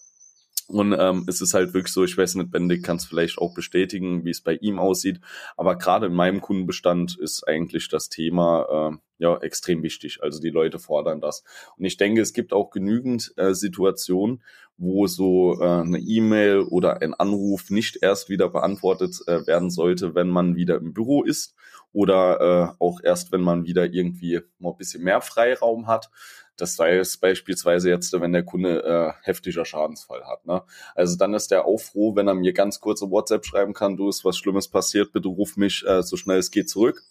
Und 0.67 0.95
ähm, 0.97 1.25
es 1.27 1.41
ist 1.41 1.53
halt 1.53 1.73
wirklich 1.73 1.93
so, 1.93 2.03
ich 2.03 2.17
weiß 2.17 2.35
nicht, 2.35 2.49
Bendig 2.49 2.81
kann 2.83 2.97
es 2.97 3.05
vielleicht 3.05 3.37
auch 3.37 3.53
bestätigen, 3.53 4.25
wie 4.25 4.31
es 4.31 4.41
bei 4.41 4.55
ihm 4.55 4.79
aussieht. 4.79 5.19
Aber 5.57 5.77
gerade 5.77 6.07
in 6.07 6.13
meinem 6.13 6.41
Kundenbestand 6.41 7.17
ist 7.19 7.47
eigentlich 7.47 7.87
das 7.87 8.09
Thema 8.09 8.91
äh, 8.93 8.97
ja 9.19 9.37
extrem 9.37 9.83
wichtig. 9.83 10.19
Also 10.23 10.39
die 10.39 10.49
Leute 10.49 10.79
fordern 10.79 11.21
das. 11.21 11.43
Und 11.77 11.85
ich 11.85 11.97
denke, 11.97 12.21
es 12.21 12.33
gibt 12.33 12.51
auch 12.51 12.71
genügend 12.71 13.31
äh, 13.37 13.53
Situationen, 13.53 14.41
wo 14.77 15.07
so 15.07 15.61
äh, 15.61 15.81
eine 15.81 15.99
E-Mail 15.99 16.61
oder 16.61 17.01
ein 17.01 17.13
Anruf 17.13 17.69
nicht 17.69 17.99
erst 18.01 18.29
wieder 18.29 18.49
beantwortet 18.49 19.21
äh, 19.27 19.45
werden 19.47 19.69
sollte, 19.69 20.15
wenn 20.15 20.29
man 20.29 20.55
wieder 20.55 20.77
im 20.77 20.93
Büro 20.93 21.23
ist 21.23 21.55
oder 21.93 22.41
äh, 22.41 22.83
auch 22.83 22.99
erst, 23.03 23.31
wenn 23.31 23.41
man 23.41 23.65
wieder 23.65 23.85
irgendwie 23.85 24.41
mal 24.59 24.71
ein 24.71 24.77
bisschen 24.77 25.03
mehr 25.03 25.21
Freiraum 25.21 25.87
hat. 25.87 26.09
Das 26.57 26.75
sei 26.75 26.97
es 26.97 27.17
beispielsweise 27.17 27.89
jetzt, 27.89 28.13
wenn 28.13 28.31
der 28.31 28.43
Kunde 28.43 28.83
äh, 28.83 29.25
heftiger 29.25 29.65
Schadensfall 29.65 30.25
hat. 30.25 30.45
Ne? 30.45 30.63
Also 30.95 31.17
dann 31.17 31.33
ist 31.33 31.51
der 31.51 31.65
auch 31.65 31.79
froh, 31.79 32.15
wenn 32.15 32.27
er 32.27 32.33
mir 32.33 32.53
ganz 32.53 32.79
kurze 32.79 33.09
WhatsApp 33.11 33.45
schreiben 33.45 33.73
kann, 33.73 33.97
du 33.97 34.09
ist 34.09 34.23
was 34.23 34.37
Schlimmes 34.37 34.67
passiert, 34.67 35.11
bitte 35.11 35.27
ruf 35.27 35.57
mich 35.57 35.83
äh, 35.85 36.01
so 36.03 36.17
schnell 36.17 36.39
es 36.39 36.51
geht 36.51 36.69
zurück 36.69 37.03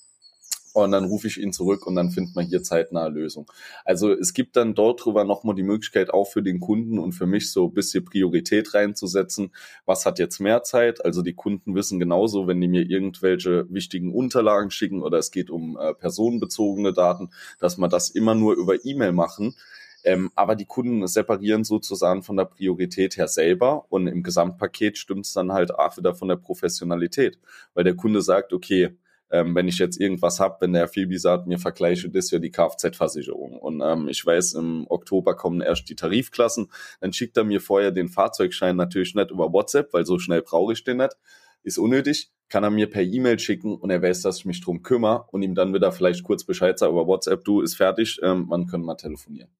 und 0.74 0.90
dann 0.90 1.04
rufe 1.04 1.28
ich 1.28 1.40
ihn 1.40 1.52
zurück 1.52 1.86
und 1.86 1.94
dann 1.94 2.10
findet 2.10 2.34
man 2.34 2.46
hier 2.46 2.62
zeitnahe 2.62 3.08
Lösung. 3.08 3.50
Also 3.84 4.12
es 4.12 4.34
gibt 4.34 4.56
dann 4.56 4.74
dort 4.74 5.04
drüber 5.04 5.24
nochmal 5.24 5.54
die 5.54 5.62
Möglichkeit 5.62 6.12
auch 6.12 6.24
für 6.24 6.42
den 6.42 6.58
Kunden 6.58 6.98
und 6.98 7.12
für 7.12 7.26
mich 7.26 7.52
so 7.52 7.68
ein 7.68 7.74
bisschen 7.74 8.04
Priorität 8.04 8.74
reinzusetzen. 8.74 9.52
Was 9.86 10.04
hat 10.04 10.18
jetzt 10.18 10.40
mehr 10.40 10.64
Zeit? 10.64 11.04
Also 11.04 11.22
die 11.22 11.34
Kunden 11.34 11.76
wissen 11.76 12.00
genauso, 12.00 12.48
wenn 12.48 12.60
die 12.60 12.66
mir 12.66 12.82
irgendwelche 12.82 13.66
wichtigen 13.72 14.12
Unterlagen 14.12 14.72
schicken 14.72 15.02
oder 15.02 15.18
es 15.18 15.30
geht 15.30 15.48
um 15.48 15.78
äh, 15.78 15.94
personenbezogene 15.94 16.92
Daten, 16.92 17.30
dass 17.60 17.78
man 17.78 17.88
das 17.88 18.10
immer 18.10 18.34
nur 18.34 18.54
über 18.54 18.84
E-Mail 18.84 19.12
machen. 19.12 19.54
Ähm, 20.02 20.32
aber 20.34 20.56
die 20.56 20.66
Kunden 20.66 21.06
separieren 21.06 21.62
sozusagen 21.62 22.24
von 22.24 22.36
der 22.36 22.44
Priorität 22.46 23.16
her 23.16 23.28
selber 23.28 23.86
und 23.90 24.08
im 24.08 24.24
Gesamtpaket 24.24 24.98
stimmt 24.98 25.24
es 25.24 25.32
dann 25.32 25.52
halt 25.52 25.72
auch 25.72 25.96
wieder 25.96 26.14
von 26.14 26.28
der 26.28 26.36
Professionalität, 26.36 27.38
weil 27.72 27.84
der 27.84 27.94
Kunde 27.94 28.20
sagt, 28.20 28.52
okay, 28.52 28.96
ähm, 29.30 29.54
wenn 29.54 29.68
ich 29.68 29.78
jetzt 29.78 30.00
irgendwas 30.00 30.40
habe, 30.40 30.56
wenn 30.60 30.72
der 30.72 30.88
Phoebe 30.88 31.18
sagt, 31.18 31.46
mir 31.46 31.58
vergleiche 31.58 32.08
das 32.10 32.30
ja 32.30 32.38
die 32.38 32.50
Kfz-Versicherung. 32.50 33.58
Und 33.58 33.80
ähm, 33.80 34.08
ich 34.08 34.24
weiß, 34.24 34.54
im 34.54 34.86
Oktober 34.88 35.34
kommen 35.34 35.60
erst 35.60 35.88
die 35.88 35.96
Tarifklassen, 35.96 36.70
dann 37.00 37.12
schickt 37.12 37.36
er 37.36 37.44
mir 37.44 37.60
vorher 37.60 37.90
den 37.90 38.08
Fahrzeugschein 38.08 38.76
natürlich 38.76 39.14
nicht 39.14 39.30
über 39.30 39.52
WhatsApp, 39.52 39.92
weil 39.92 40.06
so 40.06 40.18
schnell 40.18 40.42
brauche 40.42 40.72
ich 40.72 40.84
den 40.84 40.98
nicht. 40.98 41.16
Ist 41.62 41.78
unnötig, 41.78 42.30
kann 42.48 42.62
er 42.62 42.70
mir 42.70 42.90
per 42.90 43.02
E-Mail 43.02 43.38
schicken 43.38 43.74
und 43.74 43.90
er 43.90 44.02
weiß, 44.02 44.22
dass 44.22 44.38
ich 44.38 44.44
mich 44.44 44.60
drum 44.60 44.82
kümmere 44.82 45.24
und 45.32 45.42
ihm 45.42 45.54
dann 45.54 45.72
wieder 45.72 45.92
vielleicht 45.92 46.22
kurz 46.22 46.44
Bescheid 46.44 46.78
sagen 46.78 46.92
über 46.92 47.06
WhatsApp, 47.06 47.44
du 47.44 47.60
ist 47.62 47.76
fertig, 47.76 48.20
ähm, 48.22 48.46
wann 48.48 48.66
können 48.66 48.84
wir 48.84 48.96
telefonieren. 48.96 49.50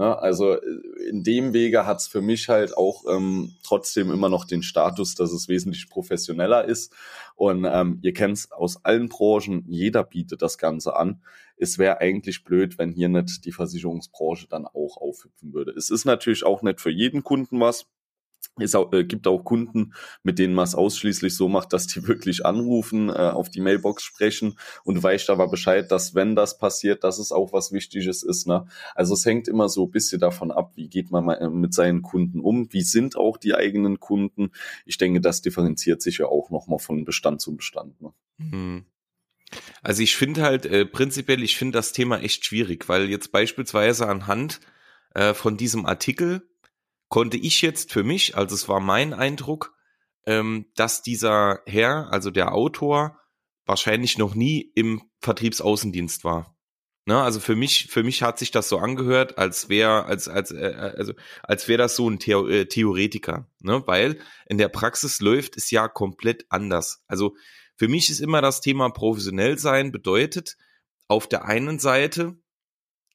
Ne? 0.00 0.18
Also 0.18 0.54
äh, 0.54 0.60
in 1.10 1.22
dem 1.22 1.52
Wege 1.52 1.84
hat 1.84 1.98
es 1.98 2.08
für 2.08 2.22
mich 2.22 2.48
halt 2.48 2.74
auch 2.74 3.04
ähm, 3.06 3.56
trotzdem 3.62 4.10
immer 4.10 4.30
noch 4.30 4.46
den 4.46 4.62
Status, 4.62 5.14
dass 5.14 5.30
es 5.30 5.46
wesentlich 5.46 5.90
professioneller 5.90 6.64
ist. 6.64 6.94
Und 7.36 7.66
ähm, 7.70 7.98
ihr 8.00 8.14
kennt 8.14 8.38
es 8.38 8.50
aus 8.50 8.82
allen 8.82 9.10
Branchen, 9.10 9.66
jeder 9.68 10.02
bietet 10.02 10.40
das 10.40 10.56
Ganze 10.56 10.96
an. 10.96 11.22
Es 11.58 11.76
wäre 11.76 12.00
eigentlich 12.00 12.44
blöd, 12.44 12.78
wenn 12.78 12.92
hier 12.92 13.10
nicht 13.10 13.44
die 13.44 13.52
Versicherungsbranche 13.52 14.48
dann 14.48 14.64
auch 14.64 14.96
aufhüpfen 14.96 15.52
würde. 15.52 15.72
Es 15.72 15.90
ist 15.90 16.06
natürlich 16.06 16.44
auch 16.44 16.62
nicht 16.62 16.80
für 16.80 16.90
jeden 16.90 17.22
Kunden 17.22 17.60
was. 17.60 17.86
Es 18.58 18.74
auch, 18.74 18.92
äh, 18.92 19.04
gibt 19.04 19.26
auch 19.26 19.44
Kunden, 19.44 19.94
mit 20.22 20.38
denen 20.38 20.54
man 20.54 20.64
es 20.64 20.74
ausschließlich 20.74 21.34
so 21.34 21.48
macht, 21.48 21.72
dass 21.72 21.86
die 21.86 22.02
wirklich 22.08 22.44
anrufen, 22.44 23.08
äh, 23.08 23.12
auf 23.12 23.50
die 23.50 23.60
Mailbox 23.60 24.02
sprechen 24.02 24.58
und 24.84 25.02
weißt 25.02 25.30
aber 25.30 25.48
Bescheid, 25.48 25.90
dass 25.90 26.14
wenn 26.14 26.34
das 26.34 26.58
passiert, 26.58 27.04
dass 27.04 27.18
es 27.18 27.32
auch 27.32 27.52
was 27.52 27.72
Wichtiges 27.72 28.22
ist. 28.22 28.46
Ne? 28.46 28.66
Also 28.94 29.14
es 29.14 29.24
hängt 29.24 29.48
immer 29.48 29.68
so 29.68 29.86
ein 29.86 29.90
bisschen 29.90 30.20
davon 30.20 30.50
ab, 30.50 30.72
wie 30.74 30.88
geht 30.88 31.10
man 31.10 31.28
äh, 31.28 31.50
mit 31.50 31.74
seinen 31.74 32.02
Kunden 32.02 32.40
um, 32.40 32.72
wie 32.72 32.82
sind 32.82 33.16
auch 33.16 33.36
die 33.36 33.54
eigenen 33.54 34.00
Kunden. 34.00 34.50
Ich 34.84 34.98
denke, 34.98 35.20
das 35.20 35.42
differenziert 35.42 36.02
sich 36.02 36.18
ja 36.18 36.26
auch 36.26 36.50
nochmal 36.50 36.78
von 36.78 37.04
Bestand 37.04 37.40
zu 37.40 37.56
Bestand. 37.56 38.00
Ne? 38.00 38.12
Mhm. 38.38 38.84
Also 39.82 40.02
ich 40.02 40.16
finde 40.16 40.42
halt 40.42 40.66
äh, 40.66 40.86
prinzipiell, 40.86 41.42
ich 41.42 41.56
finde 41.56 41.78
das 41.78 41.92
Thema 41.92 42.20
echt 42.20 42.44
schwierig, 42.44 42.88
weil 42.88 43.08
jetzt 43.08 43.32
beispielsweise 43.32 44.06
anhand 44.06 44.60
äh, 45.14 45.34
von 45.34 45.56
diesem 45.56 45.86
Artikel 45.86 46.49
konnte 47.10 47.36
ich 47.36 47.60
jetzt 47.60 47.92
für 47.92 48.04
mich, 48.04 48.36
also 48.36 48.54
es 48.54 48.68
war 48.68 48.80
mein 48.80 49.12
Eindruck, 49.12 49.74
ähm, 50.26 50.66
dass 50.76 51.02
dieser 51.02 51.60
Herr, 51.66 52.10
also 52.10 52.30
der 52.30 52.54
Autor, 52.54 53.18
wahrscheinlich 53.66 54.16
noch 54.16 54.34
nie 54.34 54.72
im 54.74 55.02
Vertriebsaußendienst 55.20 56.24
war. 56.24 56.56
Ne, 57.06 57.20
also 57.20 57.40
für 57.40 57.56
mich, 57.56 57.88
für 57.90 58.02
mich 58.04 58.22
hat 58.22 58.38
sich 58.38 58.50
das 58.50 58.68
so 58.68 58.78
angehört, 58.78 59.38
als 59.38 59.68
wäre, 59.68 60.04
als, 60.04 60.28
als, 60.28 60.52
äh, 60.52 60.92
also, 60.96 61.14
als 61.42 61.66
wäre 61.66 61.78
das 61.78 61.96
so 61.96 62.08
ein 62.08 62.18
Theo 62.18 62.46
äh, 62.46 62.66
Theoretiker, 62.66 63.48
ne, 63.60 63.82
weil 63.86 64.20
in 64.46 64.58
der 64.58 64.68
Praxis 64.68 65.20
läuft 65.20 65.56
es 65.56 65.70
ja 65.70 65.88
komplett 65.88 66.44
anders. 66.50 67.02
Also 67.08 67.34
für 67.76 67.88
mich 67.88 68.10
ist 68.10 68.20
immer 68.20 68.42
das 68.42 68.60
Thema 68.60 68.90
professionell 68.90 69.58
sein 69.58 69.90
bedeutet 69.90 70.56
auf 71.08 71.26
der 71.26 71.46
einen 71.46 71.78
Seite 71.78 72.38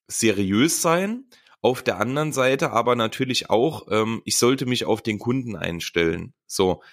seriös 0.07 0.81
sein, 0.81 1.29
auf 1.65 1.81
der 1.81 2.00
anderen 2.00 2.31
Seite 2.31 2.69
aber 2.69 2.95
natürlich 2.95 3.50
auch, 3.50 3.88
ähm, 3.89 4.22
ich 4.24 4.38
sollte 4.38 4.67
mich 4.67 4.86
auf 4.86 5.01
den 5.01 5.17
Kunden 5.17 5.55
einstellen. 5.55 6.36
So. 6.45 6.84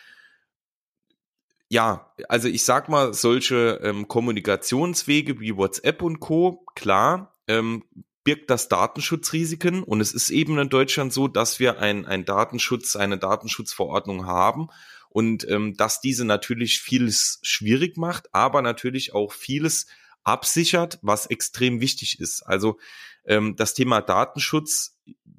Ja, 1.69 2.11
also 2.31 2.49
ich 2.49 2.65
sag 2.65 2.89
mal, 2.89 3.13
solche 3.13 3.81
ähm, 3.83 4.09
Kommunikationswege 4.09 5.41
wie 5.41 5.59
WhatsApp 5.59 6.01
und 6.01 6.21
Co., 6.21 6.65
klar, 6.75 7.37
ähm, 7.49 7.85
birgt 8.25 8.49
das 8.49 8.69
Datenschutzrisiken 8.69 9.83
und 9.83 10.01
es 10.01 10.15
ist 10.15 10.31
eben 10.31 10.59
in 10.59 10.71
Deutschland 10.71 11.13
so, 11.13 11.29
dass 11.29 11.61
wir 11.61 11.79
ein, 11.79 12.07
ein 12.07 12.25
Datenschutz, 12.25 12.97
eine 12.97 13.19
Datenschutzverordnung 13.19 14.25
haben 14.25 14.69
und 15.11 15.47
ähm, 15.51 15.77
dass 15.77 16.01
diese 16.01 16.25
natürlich 16.25 16.81
vieles 16.81 17.41
schwierig 17.43 17.99
macht, 17.99 18.35
aber 18.35 18.63
natürlich 18.63 19.15
auch 19.15 19.35
vieles 19.35 19.87
absichert, 20.25 20.99
was 21.03 21.27
extrem 21.27 21.83
wichtig 21.83 22.21
ist. 22.21 22.41
Also 22.41 22.79
ähm, 23.25 23.57
das 23.57 23.75
Thema 23.75 24.01
Datenschutz 24.01 24.99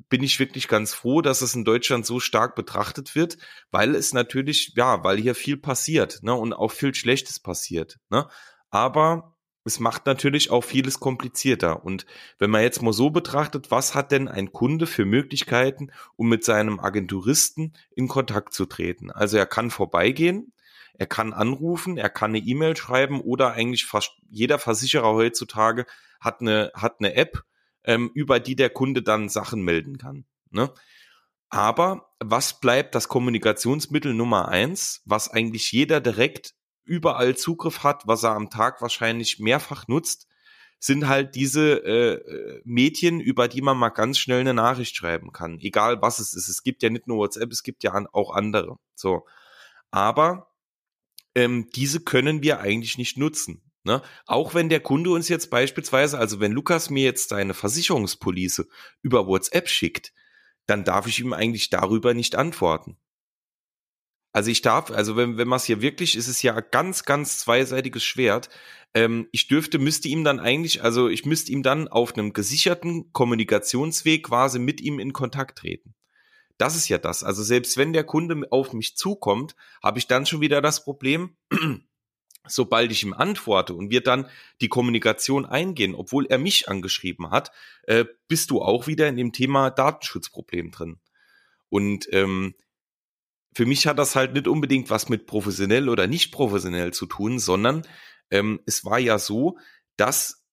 bin 0.09 0.23
ich 0.23 0.39
wirklich 0.39 0.67
ganz 0.67 0.93
froh, 0.93 1.21
dass 1.21 1.41
es 1.41 1.55
in 1.55 1.65
Deutschland 1.65 2.05
so 2.05 2.19
stark 2.19 2.55
betrachtet 2.55 3.15
wird, 3.15 3.37
weil 3.71 3.95
es 3.95 4.13
natürlich, 4.13 4.73
ja, 4.75 5.03
weil 5.03 5.17
hier 5.17 5.33
viel 5.33 5.57
passiert 5.57 6.19
ne, 6.21 6.33
und 6.33 6.53
auch 6.53 6.71
viel 6.71 6.93
Schlechtes 6.93 7.39
passiert. 7.39 7.99
Ne? 8.09 8.27
Aber 8.69 9.35
es 9.65 9.79
macht 9.79 10.05
natürlich 10.05 10.51
auch 10.51 10.63
vieles 10.63 10.99
komplizierter. 10.99 11.83
Und 11.83 12.05
wenn 12.37 12.49
man 12.49 12.61
jetzt 12.61 12.81
mal 12.81 12.93
so 12.93 13.09
betrachtet, 13.09 13.71
was 13.71 13.95
hat 13.95 14.11
denn 14.11 14.27
ein 14.27 14.51
Kunde 14.51 14.87
für 14.87 15.05
Möglichkeiten, 15.05 15.91
um 16.15 16.29
mit 16.29 16.43
seinem 16.43 16.79
Agenturisten 16.79 17.73
in 17.95 18.07
Kontakt 18.07 18.53
zu 18.53 18.65
treten? 18.65 19.09
Also 19.09 19.37
er 19.37 19.45
kann 19.45 19.71
vorbeigehen, 19.71 20.53
er 20.95 21.07
kann 21.07 21.33
anrufen, 21.33 21.97
er 21.97 22.09
kann 22.09 22.31
eine 22.31 22.39
E-Mail 22.39 22.75
schreiben 22.75 23.21
oder 23.21 23.53
eigentlich 23.53 23.85
fast 23.85 24.11
jeder 24.29 24.59
Versicherer 24.59 25.13
heutzutage 25.13 25.85
hat 26.19 26.41
eine, 26.41 26.71
hat 26.75 26.97
eine 26.99 27.15
App, 27.15 27.43
ähm, 27.83 28.11
über 28.13 28.39
die 28.39 28.55
der 28.55 28.69
Kunde 28.69 29.01
dann 29.01 29.29
Sachen 29.29 29.61
melden 29.63 29.97
kann. 29.97 30.25
Ne? 30.51 30.71
Aber 31.49 32.13
was 32.19 32.59
bleibt 32.59 32.95
das 32.95 33.07
Kommunikationsmittel 33.07 34.13
Nummer 34.13 34.47
eins, 34.49 35.01
was 35.05 35.29
eigentlich 35.29 35.71
jeder 35.71 36.01
direkt 36.01 36.55
überall 36.83 37.35
Zugriff 37.35 37.83
hat, 37.83 38.07
was 38.07 38.23
er 38.23 38.31
am 38.31 38.49
Tag 38.49 38.81
wahrscheinlich 38.81 39.39
mehrfach 39.39 39.87
nutzt, 39.87 40.27
sind 40.79 41.07
halt 41.07 41.35
diese 41.35 41.77
äh, 41.85 42.61
Medien, 42.65 43.21
über 43.21 43.47
die 43.47 43.61
man 43.61 43.77
mal 43.77 43.89
ganz 43.89 44.17
schnell 44.17 44.41
eine 44.41 44.53
Nachricht 44.53 44.95
schreiben 44.95 45.31
kann, 45.31 45.59
egal 45.59 46.01
was 46.01 46.19
es 46.19 46.33
ist. 46.33 46.49
Es 46.49 46.61
gibt 46.61 46.83
ja 46.83 46.89
nicht 46.89 47.07
nur 47.07 47.19
WhatsApp, 47.19 47.51
es 47.51 47.63
gibt 47.63 47.83
ja 47.83 47.93
auch 48.11 48.33
andere. 48.33 48.77
So, 48.95 49.25
aber 49.91 50.51
ähm, 51.35 51.69
diese 51.73 52.01
können 52.01 52.43
wir 52.43 52.59
eigentlich 52.59 52.97
nicht 52.97 53.17
nutzen. 53.17 53.61
Ne? 53.83 54.01
Auch 54.25 54.53
wenn 54.53 54.69
der 54.69 54.79
Kunde 54.79 55.09
uns 55.11 55.27
jetzt 55.27 55.49
beispielsweise, 55.49 56.17
also 56.17 56.39
wenn 56.39 56.53
Lukas 56.53 56.89
mir 56.89 57.03
jetzt 57.03 57.29
seine 57.29 57.53
Versicherungspolice 57.53 58.67
über 59.01 59.27
WhatsApp 59.27 59.67
schickt, 59.69 60.13
dann 60.65 60.85
darf 60.85 61.07
ich 61.07 61.19
ihm 61.19 61.33
eigentlich 61.33 61.69
darüber 61.69 62.13
nicht 62.13 62.35
antworten. 62.35 62.97
Also 64.31 64.49
ich 64.49 64.61
darf, 64.61 64.89
also 64.89 65.15
wenn, 65.15 65.37
wenn 65.37 65.47
man 65.47 65.57
es 65.57 65.65
hier 65.65 65.81
wirklich, 65.81 66.15
ist 66.15 66.27
es 66.27 66.41
ja 66.41 66.59
ganz, 66.59 67.03
ganz 67.03 67.39
zweiseitiges 67.39 68.03
Schwert. 68.03 68.49
Ähm, 68.95 69.27
ich 69.31 69.47
dürfte, 69.47 69.77
müsste 69.77 70.07
ihm 70.07 70.23
dann 70.23 70.39
eigentlich, 70.39 70.81
also 70.81 71.07
ich 71.07 71.25
müsste 71.25 71.51
ihm 71.51 71.61
dann 71.61 71.87
auf 71.87 72.15
einem 72.15 72.33
gesicherten 72.33 73.11
Kommunikationsweg 73.11 74.23
quasi 74.23 74.57
mit 74.57 74.81
ihm 74.81 74.97
in 74.97 75.13
Kontakt 75.13 75.59
treten. 75.59 75.93
Das 76.57 76.75
ist 76.75 76.87
ja 76.87 76.97
das. 76.97 77.23
Also 77.23 77.43
selbst 77.43 77.77
wenn 77.77 77.93
der 77.93 78.05
Kunde 78.05 78.47
auf 78.49 78.73
mich 78.73 78.95
zukommt, 78.95 79.55
habe 79.83 79.99
ich 79.99 80.07
dann 80.07 80.25
schon 80.25 80.41
wieder 80.41 80.61
das 80.61 80.83
Problem, 80.83 81.35
sobald 82.47 82.91
ich 82.91 83.03
ihm 83.03 83.13
antworte 83.13 83.73
und 83.73 83.89
wir 83.89 84.01
dann 84.01 84.29
die 84.61 84.67
Kommunikation 84.67 85.45
eingehen, 85.45 85.95
obwohl 85.95 86.25
er 86.25 86.37
mich 86.37 86.67
angeschrieben 86.67 87.31
hat, 87.31 87.51
äh, 87.83 88.05
bist 88.27 88.51
du 88.51 88.61
auch 88.61 88.87
wieder 88.87 89.07
in 89.07 89.17
dem 89.17 89.31
Thema 89.31 89.69
Datenschutzproblem 89.69 90.71
drin. 90.71 90.99
Und 91.69 92.07
ähm, 92.11 92.55
für 93.55 93.65
mich 93.65 93.87
hat 93.87 93.99
das 93.99 94.15
halt 94.15 94.33
nicht 94.33 94.47
unbedingt 94.47 94.89
was 94.89 95.09
mit 95.09 95.25
professionell 95.25 95.89
oder 95.89 96.07
nicht 96.07 96.31
professionell 96.31 96.91
zu 96.91 97.05
tun, 97.05 97.39
sondern 97.39 97.87
ähm, 98.29 98.59
es 98.65 98.83
war 98.83 98.99
ja 98.99 99.19
so, 99.19 99.57
dass 99.95 100.43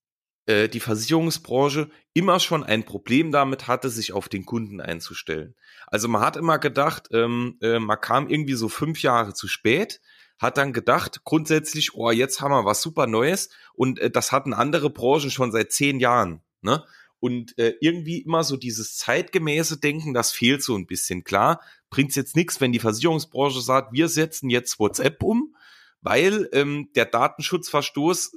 äh, 0.46 0.68
die 0.68 0.80
Versicherungsbranche 0.80 1.90
immer 2.12 2.40
schon 2.40 2.64
ein 2.64 2.84
Problem 2.84 3.32
damit 3.32 3.68
hatte, 3.68 3.88
sich 3.88 4.12
auf 4.12 4.28
den 4.28 4.44
Kunden 4.44 4.80
einzustellen. 4.80 5.54
Also 5.86 6.08
man 6.08 6.22
hat 6.22 6.36
immer 6.36 6.58
gedacht, 6.58 7.08
ähm, 7.12 7.58
äh, 7.62 7.78
man 7.78 8.00
kam 8.00 8.28
irgendwie 8.28 8.54
so 8.54 8.68
fünf 8.68 9.02
Jahre 9.02 9.32
zu 9.34 9.48
spät, 9.48 10.00
hat 10.40 10.56
dann 10.56 10.72
gedacht, 10.72 11.22
grundsätzlich, 11.24 11.94
oh, 11.94 12.10
jetzt 12.10 12.40
haben 12.40 12.50
wir 12.50 12.64
was 12.64 12.82
super 12.82 13.06
Neues 13.06 13.50
und 13.74 13.98
äh, 14.00 14.10
das 14.10 14.32
hatten 14.32 14.54
andere 14.54 14.90
Branchen 14.90 15.30
schon 15.30 15.52
seit 15.52 15.70
zehn 15.70 16.00
Jahren. 16.00 16.40
Ne? 16.62 16.82
Und 17.20 17.56
äh, 17.58 17.74
irgendwie 17.80 18.22
immer 18.22 18.42
so 18.42 18.56
dieses 18.56 18.96
zeitgemäße 18.96 19.78
Denken, 19.78 20.14
das 20.14 20.32
fehlt 20.32 20.62
so 20.62 20.74
ein 20.74 20.86
bisschen. 20.86 21.22
Klar, 21.22 21.60
bringt's 21.90 22.14
jetzt 22.14 22.34
nichts, 22.34 22.60
wenn 22.62 22.72
die 22.72 22.78
Versicherungsbranche 22.78 23.60
sagt, 23.60 23.92
wir 23.92 24.08
setzen 24.08 24.48
jetzt 24.48 24.80
WhatsApp 24.80 25.22
um, 25.22 25.54
weil 26.00 26.48
ähm, 26.52 26.88
der 26.94 27.04
Datenschutzverstoß, 27.04 28.32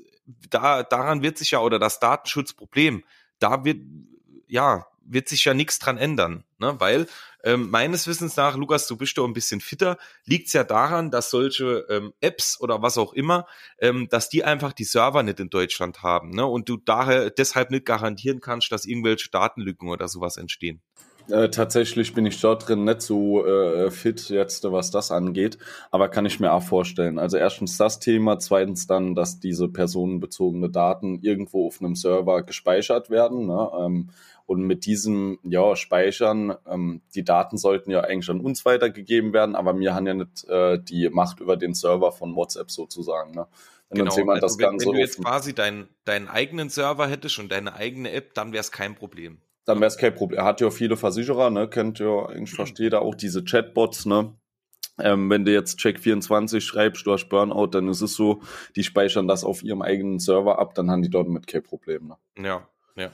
da, 0.49 0.83
daran 0.83 1.21
wird 1.21 1.37
sich 1.37 1.51
ja, 1.51 1.59
oder 1.59 1.79
das 1.79 2.01
Datenschutzproblem, 2.01 3.05
da 3.39 3.63
wird, 3.63 3.81
ja, 4.47 4.85
wird 5.05 5.27
sich 5.27 5.45
ja 5.45 5.53
nichts 5.53 5.79
dran 5.79 5.97
ändern, 5.97 6.43
ne? 6.59 6.75
weil 6.79 7.07
ähm, 7.43 7.69
meines 7.69 8.07
Wissens 8.07 8.37
nach, 8.37 8.55
Lukas, 8.55 8.87
du 8.87 8.95
bist 8.95 9.17
doch 9.17 9.27
ein 9.27 9.33
bisschen 9.33 9.59
fitter, 9.59 9.97
liegt's 10.25 10.53
ja 10.53 10.63
daran, 10.63 11.11
dass 11.11 11.29
solche 11.29 11.85
ähm, 11.89 12.13
Apps 12.21 12.59
oder 12.59 12.81
was 12.81 12.97
auch 12.97 13.13
immer, 13.13 13.45
ähm, 13.79 14.07
dass 14.09 14.29
die 14.29 14.43
einfach 14.43 14.73
die 14.73 14.85
Server 14.85 15.23
nicht 15.23 15.39
in 15.39 15.49
Deutschland 15.49 16.03
haben 16.03 16.31
ne? 16.31 16.45
und 16.45 16.69
du 16.69 16.77
daher 16.77 17.29
deshalb 17.29 17.71
nicht 17.71 17.85
garantieren 17.85 18.39
kannst, 18.39 18.71
dass 18.71 18.85
irgendwelche 18.85 19.29
Datenlücken 19.29 19.89
oder 19.89 20.07
sowas 20.07 20.37
entstehen. 20.37 20.81
Äh, 21.29 21.49
tatsächlich 21.49 22.13
bin 22.13 22.25
ich 22.25 22.39
dort 22.41 22.67
drin 22.67 22.83
nicht 22.83 23.01
so 23.01 23.45
äh, 23.45 23.91
fit 23.91 24.29
jetzt, 24.29 24.69
was 24.69 24.91
das 24.91 25.11
angeht, 25.11 25.57
aber 25.89 26.09
kann 26.09 26.25
ich 26.25 26.39
mir 26.39 26.51
auch 26.51 26.63
vorstellen. 26.63 27.17
Also 27.17 27.37
erstens 27.37 27.77
das 27.77 27.99
Thema, 27.99 28.39
zweitens 28.39 28.87
dann, 28.87 29.15
dass 29.15 29.39
diese 29.39 29.69
personenbezogene 29.69 30.69
Daten 30.69 31.19
irgendwo 31.21 31.67
auf 31.67 31.79
einem 31.79 31.95
Server 31.95 32.43
gespeichert 32.43 33.09
werden. 33.09 33.47
Ne? 33.47 33.69
Ähm, 33.79 34.09
und 34.45 34.63
mit 34.63 34.85
diesem 34.85 35.39
ja, 35.43 35.75
Speichern, 35.77 36.55
ähm, 36.67 37.01
die 37.15 37.23
Daten 37.23 37.57
sollten 37.57 37.91
ja 37.91 38.01
eigentlich 38.01 38.29
an 38.29 38.41
uns 38.41 38.65
weitergegeben 38.65 39.31
werden, 39.31 39.55
aber 39.55 39.79
wir 39.79 39.95
haben 39.95 40.05
ja 40.05 40.13
nicht 40.13 40.43
äh, 40.49 40.77
die 40.77 41.09
Macht 41.09 41.39
über 41.39 41.55
den 41.55 41.73
Server 41.73 42.11
von 42.11 42.35
WhatsApp 42.35 42.69
sozusagen. 42.69 43.31
Ne? 43.31 43.47
Wenn 43.89 43.99
genau, 43.99 44.17
jemand 44.17 44.43
also 44.43 44.57
das 44.57 44.71
wenn, 44.71 44.79
wenn 44.79 44.93
du 44.93 44.99
jetzt 44.99 45.23
quasi 45.23 45.53
dein, 45.53 45.87
deinen 46.03 46.27
eigenen 46.27 46.69
Server 46.69 47.07
hättest 47.07 47.39
und 47.39 47.51
deine 47.51 47.75
eigene 47.75 48.11
App, 48.11 48.33
dann 48.33 48.51
wäre 48.51 48.61
es 48.61 48.71
kein 48.71 48.95
Problem. 48.95 49.37
Dann 49.65 49.79
wäre 49.79 49.87
es 49.87 49.97
kein 49.97 50.13
Problem. 50.13 50.39
Er 50.39 50.45
hat 50.45 50.61
ja 50.61 50.69
viele 50.69 50.97
Versicherer, 50.97 51.49
ne? 51.49 51.69
kennt 51.69 51.99
ja 51.99 52.25
eigentlich 52.25 52.53
fast 52.53 52.79
jeder 52.79 53.01
auch 53.01 53.15
diese 53.15 53.43
Chatbots, 53.43 54.05
ne? 54.05 54.35
Ähm, 54.99 55.29
wenn 55.29 55.43
du 55.43 55.51
jetzt 55.51 55.79
Check24 55.79 56.61
schreibst, 56.61 57.05
du 57.07 57.13
hast 57.13 57.27
Burnout, 57.27 57.67
dann 57.67 57.87
ist 57.87 58.01
es 58.01 58.13
so, 58.13 58.43
die 58.75 58.83
speichern 58.83 59.27
das 59.27 59.43
auf 59.43 59.63
ihrem 59.63 59.81
eigenen 59.81 60.19
Server 60.19 60.59
ab, 60.59 60.75
dann 60.75 60.91
haben 60.91 61.01
die 61.01 61.09
dort 61.09 61.29
mit 61.29 61.47
kein 61.47 61.63
Problem. 61.63 62.09
Ne? 62.09 62.17
Ja, 62.45 62.67
ja. 62.95 63.09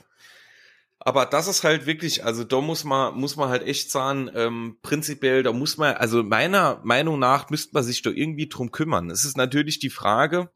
Aber 0.98 1.24
das 1.24 1.48
ist 1.48 1.64
halt 1.64 1.86
wirklich, 1.86 2.24
also 2.26 2.44
da 2.44 2.60
muss 2.60 2.84
man, 2.84 3.18
muss 3.18 3.36
man 3.36 3.48
halt 3.48 3.62
echt 3.62 3.90
sagen, 3.90 4.30
ähm, 4.34 4.76
prinzipiell, 4.82 5.42
da 5.42 5.52
muss 5.52 5.78
man, 5.78 5.94
also 5.94 6.22
meiner 6.22 6.82
Meinung 6.84 7.18
nach 7.18 7.48
müsste 7.48 7.72
man 7.72 7.82
sich 7.82 8.02
da 8.02 8.10
irgendwie 8.10 8.48
drum 8.48 8.70
kümmern. 8.70 9.08
Es 9.08 9.24
ist 9.24 9.38
natürlich 9.38 9.78
die 9.78 9.88
Frage, 9.88 10.50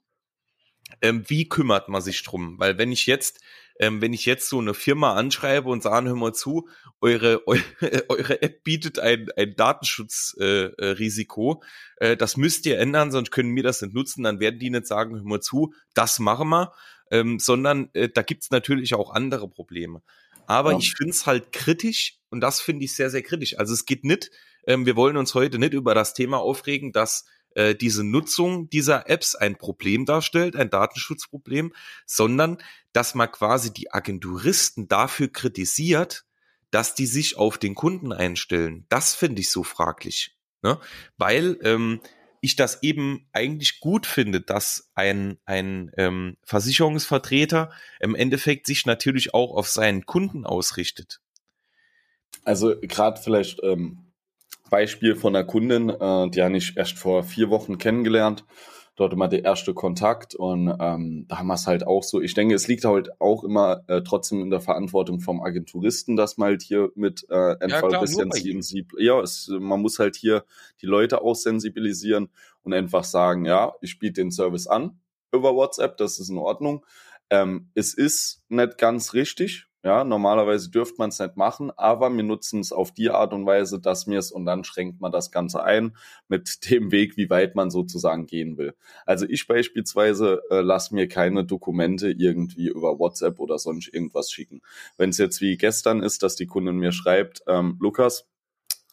ähm, 1.01 1.25
wie 1.29 1.49
kümmert 1.49 1.89
man 1.89 2.03
sich 2.03 2.23
drum? 2.23 2.59
Weil 2.59 2.77
wenn 2.77 2.93
ich 2.93 3.07
jetzt, 3.07 3.41
ähm, 3.79 4.01
wenn 4.01 4.13
ich 4.13 4.27
jetzt 4.27 4.49
so 4.49 4.61
eine 4.61 4.75
Firma 4.75 5.15
anschreibe 5.15 5.69
und 5.69 5.83
sage, 5.83 6.09
hör 6.09 6.17
mal 6.17 6.33
zu, 6.33 6.69
eure, 7.01 7.43
eure, 7.47 8.05
eure 8.09 8.43
App 8.43 8.63
bietet 8.65 8.99
ein, 8.99 9.29
ein 9.37 9.55
Datenschutzrisiko, 9.57 11.63
äh, 11.97 12.13
äh, 12.13 12.17
das 12.17 12.37
müsst 12.37 12.67
ihr 12.67 12.79
ändern, 12.79 13.11
sonst 13.11 13.31
können 13.31 13.55
wir 13.57 13.63
das 13.63 13.83
nicht 13.83 13.95
nutzen, 13.95 14.25
dann 14.25 14.41
werden 14.41 14.59
die 14.59 14.71
nicht 14.71 14.87
sagen, 14.87 15.17
hör 15.17 15.25
mal 15.25 15.41
zu, 15.41 15.73
das 15.95 16.19
machen 16.19 16.49
wir, 16.49 16.73
ähm, 17.11 17.39
sondern 17.39 17.91
äh, 17.95 18.09
da 18.09 18.23
gibt's 18.23 18.51
natürlich 18.51 18.95
auch 18.95 19.13
andere 19.13 19.49
Probleme. 19.49 20.03
Aber 20.47 20.73
ja. 20.73 20.79
ich 20.79 20.95
finde 20.95 21.13
es 21.13 21.27
halt 21.27 21.53
kritisch 21.53 22.19
und 22.31 22.41
das 22.41 22.61
finde 22.61 22.85
ich 22.85 22.95
sehr, 22.95 23.11
sehr 23.11 23.23
kritisch. 23.23 23.59
Also 23.59 23.73
es 23.73 23.87
geht 23.87 24.05
nicht, 24.05 24.31
ähm, 24.67 24.87
wir 24.87 24.97
wollen 24.97 25.17
uns 25.17 25.35
heute 25.35 25.59
nicht 25.59 25.73
über 25.73 25.95
das 25.95 26.15
Thema 26.15 26.39
aufregen, 26.39 26.93
dass 26.93 27.25
äh, 27.55 27.75
diese 27.75 28.05
Nutzung 28.05 28.69
dieser 28.71 29.09
Apps 29.09 29.35
ein 29.35 29.57
Problem 29.57 30.05
darstellt, 30.05 30.57
ein 30.57 30.71
Datenschutzproblem, 30.71 31.73
sondern 32.07 32.59
dass 32.93 33.15
man 33.15 33.31
quasi 33.31 33.73
die 33.73 33.93
Agenturisten 33.93 34.89
dafür 34.89 35.29
kritisiert, 35.29 36.25
dass 36.71 36.95
die 36.95 37.07
sich 37.07 37.37
auf 37.37 37.59
den 37.59 37.75
Kunden 37.75 38.13
einstellen. 38.13 38.87
Das 38.89 39.15
finde 39.15 39.41
ich 39.41 39.51
so 39.51 39.63
fraglich. 39.63 40.37
Ne? 40.63 40.81
Weil 41.17 41.59
ähm, 41.63 42.01
ich 42.41 42.57
das 42.57 42.83
eben 42.83 43.27
eigentlich 43.33 43.81
gut 43.81 44.07
finde, 44.07 44.41
dass 44.41 44.91
ein, 44.95 45.39
ein 45.47 45.91
ähm, 45.97 46.37
Versicherungsvertreter 46.43 47.71
im 48.01 48.15
Endeffekt 48.15 48.67
sich 48.67 48.85
natürlich 48.85 49.33
auch 49.33 49.55
auf 49.55 49.69
seinen 49.69 50.05
Kunden 50.05 50.45
ausrichtet. 50.45 51.21
Also 52.45 52.75
gerade 52.83 53.21
vielleicht 53.21 53.63
ähm, 53.63 54.04
Beispiel 54.71 55.17
von 55.17 55.35
einer 55.35 55.45
Kundin, 55.45 55.91
äh, 55.91 56.31
die 56.31 56.43
habe 56.43 56.57
ich 56.57 56.77
erst 56.77 56.99
vor 56.99 57.23
vier 57.23 57.51
Wochen 57.51 57.79
kennengelernt 57.79 58.45
dort 58.97 59.13
immer 59.13 59.29
der 59.29 59.45
erste 59.45 59.75
Kontakt 59.75 60.35
und 60.35 60.73
ähm, 60.79 61.27
da 61.29 61.39
haben 61.39 61.47
wir 61.49 61.55
es 61.55 61.67
halt 61.67 61.87
auch 61.87 62.03
so. 62.03 62.21
Ich 62.21 62.35
denke, 62.35 62.55
es 62.55 62.69
liegt 62.69 62.85
halt 62.85 63.21
auch 63.21 63.43
immer 63.43 63.83
äh, 63.89 64.03
trotzdem 64.03 64.41
in 64.41 64.51
der 64.51 64.61
Verantwortung 64.61 65.21
vom 65.21 65.43
Agenturisten, 65.43 66.17
dass 66.17 66.37
man 66.37 66.47
halt 66.51 66.63
hier 66.63 66.91
mit 66.95 67.27
äh, 67.29 67.57
einfach 67.59 67.91
ja, 67.91 68.01
bisschen 68.01 68.31
sensibel, 68.31 69.03
ja, 69.03 69.21
es, 69.21 69.49
man 69.51 69.81
muss 69.81 69.99
halt 69.99 70.17
hier 70.17 70.45
die 70.81 70.87
Leute 70.87 71.23
auch 71.23 71.35
sensibilisieren 71.35 72.29
und 72.63 72.73
einfach 72.73 73.05
sagen, 73.05 73.45
ja, 73.45 73.73
ich 73.81 73.99
biete 73.99 74.21
den 74.21 74.31
Service 74.31 74.67
an 74.67 75.01
über 75.33 75.55
WhatsApp, 75.55 75.97
das 75.97 76.21
ist 76.21 76.29
in 76.29 76.39
Ordnung. 76.39 76.87
Ähm, 77.31 77.71
es 77.75 77.95
ist 77.95 78.45
nicht 78.49 78.79
ganz 78.79 79.13
richtig, 79.15 79.67
ja, 79.85 80.03
normalerweise 80.03 80.71
dürfte 80.71 80.97
man 80.99 81.11
es 81.11 81.19
nicht 81.19 81.37
machen, 81.37 81.71
aber 81.77 82.11
wir 82.11 82.23
nutzen 82.23 82.61
es 82.61 82.73
auf 82.73 82.93
die 82.93 83.11
Art 83.11 83.35
und 83.35 83.45
Weise, 83.45 83.79
dass 83.79 84.07
wir 84.07 84.19
es 84.19 84.33
und 84.33 84.47
dann 84.47 84.65
schränkt 84.65 85.03
man 85.03 85.13
das 85.13 85.31
Ganze 85.31 85.63
ein 85.63 85.95
mit 86.27 86.71
dem 86.71 86.91
Weg, 86.91 87.19
wie 87.19 87.29
weit 87.29 87.55
man 87.55 87.71
sozusagen 87.71 88.27
gehen 88.27 88.57
will. 88.57 88.75
Also 89.05 89.27
ich 89.29 89.47
beispielsweise 89.47 90.41
äh, 90.51 90.61
lasse 90.61 90.95
mir 90.95 91.07
keine 91.07 91.45
Dokumente 91.45 92.11
irgendwie 92.11 92.69
über 92.69 92.99
WhatsApp 92.99 93.39
oder 93.39 93.59
sonst 93.59 93.93
irgendwas 93.93 94.31
schicken. 94.31 94.63
Wenn 94.97 95.11
es 95.11 95.19
jetzt 95.19 95.43
wie 95.43 95.59
gestern 95.59 96.03
ist, 96.03 96.23
dass 96.23 96.35
die 96.35 96.47
Kundin 96.47 96.79
mir 96.79 96.93
schreibt, 96.93 97.43
ähm, 97.47 97.77
Lukas, 97.79 98.27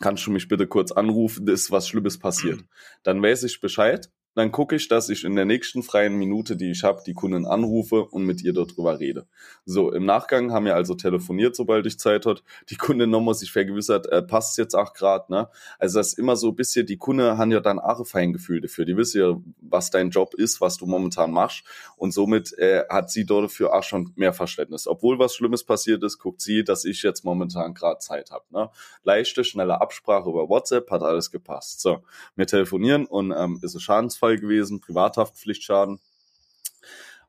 kannst 0.02 0.28
du 0.28 0.32
mich 0.32 0.50
bitte 0.50 0.68
kurz 0.68 0.92
anrufen, 0.92 1.48
ist 1.48 1.72
was 1.72 1.88
Schlimmes 1.88 2.20
passiert. 2.20 2.60
Dann 3.04 3.24
weiß 3.24 3.44
ich 3.44 3.62
Bescheid 3.62 4.12
dann 4.34 4.52
gucke 4.52 4.76
ich, 4.76 4.88
dass 4.88 5.10
ich 5.10 5.24
in 5.26 5.36
der 5.36 5.46
nächsten 5.46 5.84
freien 5.84 6.16
Minute, 6.16 6.56
die 6.56 6.72
ich 6.72 6.84
habe, 6.84 7.02
die 7.06 7.14
Kundin 7.14 7.46
anrufe 7.46 8.06
und 8.06 8.26
mit 8.26 8.42
ihr 8.42 8.54
darüber 8.54 9.00
rede. 9.00 9.28
So, 9.66 9.92
im 9.92 10.06
Nachgang 10.06 10.52
haben 10.54 10.66
wir 10.66 10.76
also 10.76 10.96
telefoniert, 10.96 11.56
sobald 11.56 11.86
ich 11.86 12.00
Zeit 12.00 12.26
hat. 12.26 12.44
Die 12.70 12.78
Kundin 12.78 13.10
nochmal 13.10 13.34
sich 13.36 13.52
vergewissert, 13.52 14.08
äh, 14.08 14.22
passt 14.22 14.58
jetzt 14.58 14.74
auch 14.74 14.94
grad, 14.94 15.30
ne? 15.30 15.50
Also 15.80 16.00
das 16.00 16.10
ist 16.10 16.20
immer 16.20 16.36
so 16.36 16.50
ein 16.50 16.56
bisschen, 16.56 16.86
die 16.86 16.98
Kunde 16.98 17.38
haben 17.38 17.52
ja 17.52 17.60
dann 17.60 17.80
auch 17.80 18.00
ein 18.00 18.06
Feingefühl 18.06 18.62
dafür. 18.62 18.86
Die 18.86 18.96
wissen 18.96 19.22
ja, 19.22 19.38
was 19.62 19.90
dein 19.90 20.10
Job 20.12 20.34
ist, 20.34 20.62
was 20.62 20.78
du 20.78 20.86
momentan 20.86 21.32
machst. 21.32 21.64
Und 21.98 22.14
somit 22.14 22.58
äh, 22.58 22.84
hat 22.90 23.12
sie 23.12 23.26
dafür 23.26 23.74
auch 23.74 23.84
schon 23.84 24.14
mehr 24.16 24.34
Verständnis. 24.34 24.88
Obwohl 24.88 25.20
was 25.20 25.36
Schlimmes 25.36 25.64
passiert 25.64 26.04
ist, 26.04 26.20
guckt 26.20 26.42
sie, 26.42 26.64
dass 26.64 26.86
ich 26.86 27.04
jetzt 27.04 27.26
momentan 27.26 27.74
gerade 27.74 28.00
Zeit 28.00 28.32
habe. 28.32 28.46
Ne? 28.50 28.70
Leichte, 29.04 29.44
schnelle 29.44 29.82
Absprache 29.82 30.30
über 30.30 30.48
WhatsApp, 30.48 30.90
hat 30.90 31.04
alles 31.04 31.32
gepasst. 31.32 31.82
So, 31.82 32.04
wir 32.36 32.48
telefonieren 32.48 33.06
und 33.06 33.34
ähm, 33.36 33.60
ist 33.62 33.76
es 33.76 33.84
Schadens 33.84 34.21
Schadensfall 34.22 34.38
gewesen, 34.38 34.80
Privathaftpflichtschaden. 34.80 36.00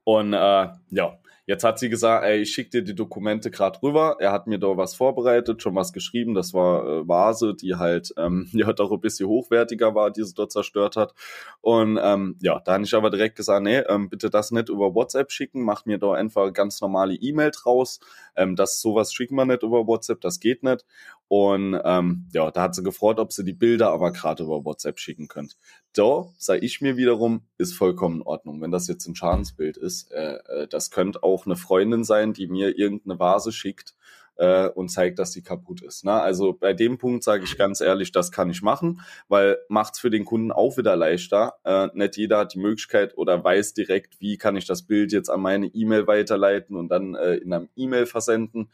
Und 0.04 0.34
äh, 0.34 0.68
ja, 0.90 1.18
Jetzt 1.44 1.64
hat 1.64 1.80
sie 1.80 1.88
gesagt, 1.88 2.24
ey, 2.24 2.42
ich 2.42 2.52
schicke 2.52 2.70
dir 2.70 2.82
die 2.82 2.94
Dokumente 2.94 3.50
gerade 3.50 3.82
rüber. 3.82 4.16
Er 4.20 4.30
hat 4.30 4.46
mir 4.46 4.60
da 4.60 4.76
was 4.76 4.94
vorbereitet, 4.94 5.60
schon 5.60 5.74
was 5.74 5.92
geschrieben. 5.92 6.34
Das 6.34 6.54
war 6.54 6.86
äh, 6.86 7.08
Vase, 7.08 7.54
die 7.54 7.74
halt 7.74 8.14
ähm, 8.16 8.48
ja 8.52 8.72
doch 8.72 8.92
ein 8.92 9.00
bisschen 9.00 9.28
hochwertiger 9.28 9.92
war, 9.94 10.12
die 10.12 10.22
sie 10.22 10.34
dort 10.34 10.52
zerstört 10.52 10.94
hat. 10.94 11.14
Und 11.60 11.98
ähm, 12.00 12.36
ja, 12.40 12.60
da 12.60 12.74
habe 12.74 12.84
ich 12.84 12.94
aber 12.94 13.10
direkt 13.10 13.34
gesagt, 13.34 13.64
nee, 13.64 13.78
ähm, 13.78 14.08
bitte 14.08 14.30
das 14.30 14.52
nicht 14.52 14.68
über 14.68 14.94
WhatsApp 14.94 15.32
schicken, 15.32 15.62
mach 15.62 15.84
mir 15.84 15.98
da 15.98 16.12
einfach 16.12 16.52
ganz 16.52 16.80
normale 16.80 17.14
E-Mail 17.14 17.50
draus. 17.50 17.98
Ähm, 18.36 18.54
das 18.54 18.80
sowas 18.80 19.12
schicken 19.12 19.34
wir 19.34 19.44
nicht 19.44 19.64
über 19.64 19.88
WhatsApp, 19.88 20.20
das 20.20 20.38
geht 20.38 20.62
nicht. 20.62 20.86
Und 21.34 21.80
ähm, 21.82 22.28
ja, 22.34 22.50
da 22.50 22.60
hat 22.60 22.74
sie 22.74 22.82
gefreut, 22.82 23.18
ob 23.18 23.32
sie 23.32 23.42
die 23.42 23.54
Bilder 23.54 23.90
aber 23.90 24.12
gerade 24.12 24.42
über 24.42 24.66
WhatsApp 24.66 24.98
schicken 24.98 25.28
könnt. 25.28 25.56
Da 25.94 26.26
sei 26.36 26.58
ich 26.58 26.82
mir 26.82 26.98
wiederum, 26.98 27.46
ist 27.56 27.72
vollkommen 27.72 28.16
in 28.16 28.22
Ordnung. 28.26 28.60
Wenn 28.60 28.70
das 28.70 28.86
jetzt 28.86 29.06
ein 29.06 29.14
Schadensbild 29.14 29.78
ist, 29.78 30.12
äh, 30.12 30.34
äh, 30.34 30.68
das 30.68 30.90
könnte 30.90 31.22
auch 31.22 31.46
eine 31.46 31.56
Freundin 31.56 32.04
sein, 32.04 32.34
die 32.34 32.48
mir 32.48 32.76
irgendeine 32.78 33.18
Vase 33.18 33.50
schickt 33.50 33.94
äh, 34.36 34.68
und 34.68 34.90
zeigt, 34.90 35.18
dass 35.18 35.30
die 35.30 35.40
kaputt 35.40 35.80
ist. 35.80 36.04
Ne? 36.04 36.12
Also 36.12 36.52
bei 36.52 36.74
dem 36.74 36.98
Punkt 36.98 37.24
sage 37.24 37.44
ich 37.44 37.56
ganz 37.56 37.80
ehrlich, 37.80 38.12
das 38.12 38.30
kann 38.30 38.50
ich 38.50 38.60
machen, 38.60 39.00
weil 39.28 39.56
macht's 39.70 40.00
für 40.00 40.10
den 40.10 40.26
Kunden 40.26 40.52
auch 40.52 40.76
wieder 40.76 40.96
leichter. 40.96 41.54
Äh, 41.64 41.88
nicht 41.94 42.18
jeder 42.18 42.40
hat 42.40 42.52
die 42.52 42.60
Möglichkeit 42.60 43.16
oder 43.16 43.42
weiß 43.42 43.72
direkt, 43.72 44.20
wie 44.20 44.36
kann 44.36 44.54
ich 44.54 44.66
das 44.66 44.82
Bild 44.82 45.12
jetzt 45.12 45.30
an 45.30 45.40
meine 45.40 45.68
E-Mail 45.68 46.06
weiterleiten 46.06 46.76
und 46.76 46.90
dann 46.90 47.14
äh, 47.14 47.36
in 47.36 47.54
einem 47.54 47.70
E-Mail 47.74 48.04
versenden. 48.04 48.68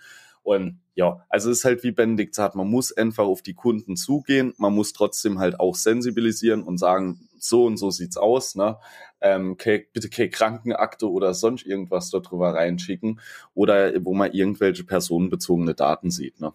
Und 0.48 0.80
ja, 0.94 1.26
also 1.28 1.50
es 1.50 1.58
ist 1.58 1.64
halt 1.66 1.82
wie 1.82 1.90
Benedikt 1.90 2.34
sagt, 2.34 2.54
man 2.54 2.70
muss 2.70 2.90
einfach 2.90 3.26
auf 3.26 3.42
die 3.42 3.52
Kunden 3.52 3.96
zugehen, 3.96 4.54
man 4.56 4.72
muss 4.72 4.94
trotzdem 4.94 5.38
halt 5.38 5.60
auch 5.60 5.74
sensibilisieren 5.74 6.62
und 6.62 6.78
sagen, 6.78 7.28
so 7.38 7.66
und 7.66 7.76
so 7.76 7.90
sieht's 7.90 8.16
aus, 8.16 8.54
ne? 8.54 8.78
Ähm, 9.20 9.58
bitte 9.58 10.08
keine 10.08 10.30
Krankenakte 10.30 11.10
oder 11.10 11.34
sonst 11.34 11.66
irgendwas 11.66 12.08
dort 12.08 12.30
drüber 12.30 12.54
reinschicken 12.54 13.20
oder 13.52 13.92
wo 14.02 14.14
man 14.14 14.32
irgendwelche 14.32 14.84
personenbezogene 14.84 15.74
Daten 15.74 16.10
sieht, 16.10 16.40
ne? 16.40 16.54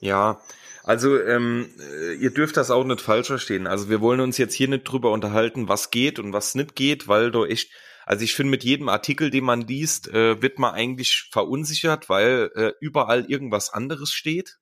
Ja, 0.00 0.40
also 0.82 1.16
ähm, 1.16 1.70
äh, 1.78 2.14
ihr 2.14 2.32
dürft 2.32 2.56
das 2.56 2.72
auch 2.72 2.82
nicht 2.82 3.00
falsch 3.02 3.28
verstehen. 3.28 3.68
Also 3.68 3.88
wir 3.88 4.00
wollen 4.00 4.18
uns 4.18 4.36
jetzt 4.36 4.54
hier 4.54 4.66
nicht 4.66 4.82
drüber 4.82 5.12
unterhalten, 5.12 5.68
was 5.68 5.92
geht 5.92 6.18
und 6.18 6.32
was 6.32 6.56
nicht 6.56 6.74
geht, 6.74 7.06
weil 7.06 7.30
du 7.30 7.44
echt 7.44 7.70
also 8.10 8.24
ich 8.24 8.34
finde, 8.34 8.50
mit 8.50 8.64
jedem 8.64 8.88
Artikel, 8.88 9.30
den 9.30 9.44
man 9.44 9.60
liest, 9.60 10.08
äh, 10.08 10.42
wird 10.42 10.58
man 10.58 10.74
eigentlich 10.74 11.28
verunsichert, 11.30 12.08
weil 12.08 12.50
äh, 12.56 12.72
überall 12.80 13.24
irgendwas 13.30 13.72
anderes 13.72 14.12
steht. 14.12 14.58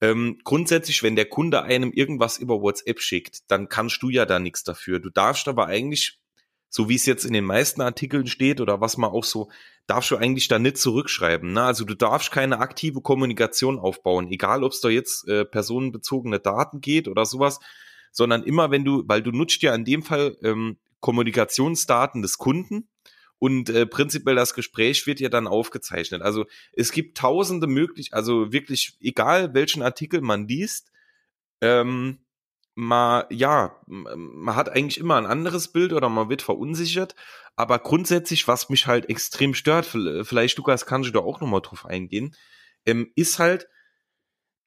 Ähm, 0.00 0.38
grundsätzlich, 0.44 1.02
wenn 1.02 1.16
der 1.16 1.24
Kunde 1.24 1.64
einem 1.64 1.90
irgendwas 1.90 2.38
über 2.38 2.60
WhatsApp 2.60 3.00
schickt, 3.00 3.50
dann 3.50 3.68
kannst 3.68 4.00
du 4.04 4.10
ja 4.10 4.26
da 4.26 4.38
nichts 4.38 4.62
dafür. 4.62 5.00
Du 5.00 5.10
darfst 5.10 5.48
aber 5.48 5.66
eigentlich, 5.66 6.20
so 6.68 6.88
wie 6.88 6.94
es 6.94 7.04
jetzt 7.04 7.24
in 7.24 7.32
den 7.32 7.46
meisten 7.46 7.80
Artikeln 7.80 8.28
steht 8.28 8.60
oder 8.60 8.80
was 8.80 8.96
man 8.96 9.10
auch 9.10 9.24
so, 9.24 9.50
darfst 9.88 10.12
du 10.12 10.16
eigentlich 10.16 10.46
da 10.46 10.60
nicht 10.60 10.78
zurückschreiben. 10.78 11.52
Ne? 11.54 11.64
Also 11.64 11.84
du 11.84 11.96
darfst 11.96 12.30
keine 12.30 12.60
aktive 12.60 13.00
Kommunikation 13.00 13.80
aufbauen, 13.80 14.28
egal 14.30 14.62
ob 14.62 14.70
es 14.70 14.80
da 14.80 14.88
jetzt 14.88 15.26
äh, 15.26 15.44
personenbezogene 15.44 16.38
Daten 16.38 16.80
geht 16.80 17.08
oder 17.08 17.26
sowas, 17.26 17.58
sondern 18.12 18.44
immer 18.44 18.70
wenn 18.70 18.84
du, 18.84 19.02
weil 19.08 19.20
du 19.20 19.32
nutzt 19.32 19.62
ja 19.62 19.74
in 19.74 19.84
dem 19.84 20.04
Fall 20.04 20.36
ähm, 20.44 20.78
Kommunikationsdaten 21.02 22.22
des 22.22 22.38
Kunden 22.38 22.88
und 23.38 23.68
äh, 23.68 23.86
prinzipiell 23.86 24.36
das 24.36 24.54
Gespräch 24.54 25.06
wird 25.06 25.20
ja 25.20 25.28
dann 25.28 25.48
aufgezeichnet. 25.48 26.22
Also 26.22 26.46
es 26.72 26.92
gibt 26.92 27.18
tausende 27.18 27.66
möglich, 27.66 28.14
also 28.14 28.52
wirklich 28.52 28.96
egal 29.00 29.52
welchen 29.52 29.82
Artikel 29.82 30.20
man 30.20 30.48
liest, 30.48 30.92
ähm, 31.60 32.20
man, 32.74 33.24
ja, 33.30 33.80
man 33.86 34.56
hat 34.56 34.70
eigentlich 34.70 34.98
immer 34.98 35.16
ein 35.16 35.26
anderes 35.26 35.72
Bild 35.72 35.92
oder 35.92 36.08
man 36.08 36.30
wird 36.30 36.40
verunsichert, 36.40 37.14
aber 37.56 37.78
grundsätzlich, 37.80 38.48
was 38.48 38.70
mich 38.70 38.86
halt 38.86 39.10
extrem 39.10 39.54
stört, 39.54 39.86
vielleicht 39.86 40.56
Lukas 40.56 40.86
kannst 40.86 41.08
du 41.08 41.12
da 41.12 41.18
auch 41.18 41.40
nochmal 41.40 41.60
drauf 41.60 41.84
eingehen, 41.84 42.34
ähm, 42.86 43.12
ist 43.14 43.38
halt, 43.38 43.68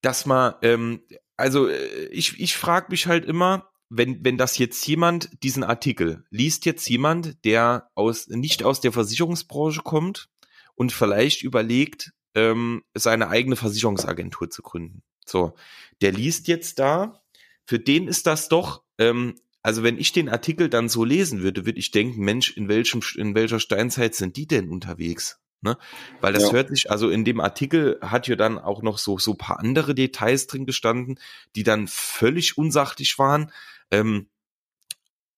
dass 0.01 0.25
man, 0.25 0.53
ähm, 0.61 1.01
also 1.37 1.67
äh, 1.67 2.07
ich, 2.07 2.39
ich 2.39 2.57
frage 2.57 2.87
mich 2.89 3.07
halt 3.07 3.25
immer, 3.25 3.71
wenn, 3.89 4.23
wenn 4.23 4.37
das 4.37 4.57
jetzt 4.57 4.85
jemand, 4.87 5.29
diesen 5.43 5.63
Artikel, 5.63 6.23
liest 6.29 6.65
jetzt 6.65 6.87
jemand, 6.89 7.43
der 7.45 7.89
aus, 7.95 8.27
nicht 8.27 8.63
aus 8.63 8.81
der 8.81 8.91
Versicherungsbranche 8.91 9.81
kommt 9.81 10.29
und 10.75 10.91
vielleicht 10.91 11.43
überlegt, 11.43 12.13
ähm, 12.33 12.83
seine 12.93 13.29
eigene 13.29 13.55
Versicherungsagentur 13.55 14.49
zu 14.49 14.61
gründen. 14.61 15.03
So, 15.25 15.55
der 16.01 16.11
liest 16.11 16.47
jetzt 16.47 16.79
da, 16.79 17.21
für 17.65 17.79
den 17.79 18.07
ist 18.07 18.27
das 18.27 18.49
doch, 18.49 18.83
ähm, 18.97 19.35
also 19.61 19.81
wenn 19.81 19.97
ich 19.97 20.11
den 20.11 20.29
Artikel 20.29 20.69
dann 20.69 20.89
so 20.89 21.03
lesen 21.03 21.41
würde, 21.41 21.65
würde 21.65 21.79
ich 21.79 21.91
denken, 21.91 22.21
Mensch, 22.23 22.51
in 22.55 22.67
welchem, 22.67 23.01
in 23.15 23.33
welcher 23.33 23.59
Steinzeit 23.59 24.13
sind 24.13 24.35
die 24.37 24.47
denn 24.47 24.69
unterwegs? 24.69 25.39
Ne? 25.61 25.77
Weil 26.21 26.33
das 26.33 26.43
ja. 26.43 26.51
hört 26.51 26.69
sich, 26.69 26.91
also 26.91 27.09
in 27.09 27.25
dem 27.25 27.39
Artikel 27.39 27.97
hat 28.01 28.27
ja 28.27 28.35
dann 28.35 28.59
auch 28.59 28.83
noch 28.83 28.99
so, 28.99 29.17
so 29.17 29.33
paar 29.33 29.59
andere 29.59 29.95
Details 29.95 30.45
drin 30.45 30.67
gestanden, 30.67 31.19
die 31.55 31.63
dann 31.63 31.87
völlig 31.87 32.57
unsachlich 32.59 33.17
waren. 33.17 33.51
Ähm, 33.91 34.29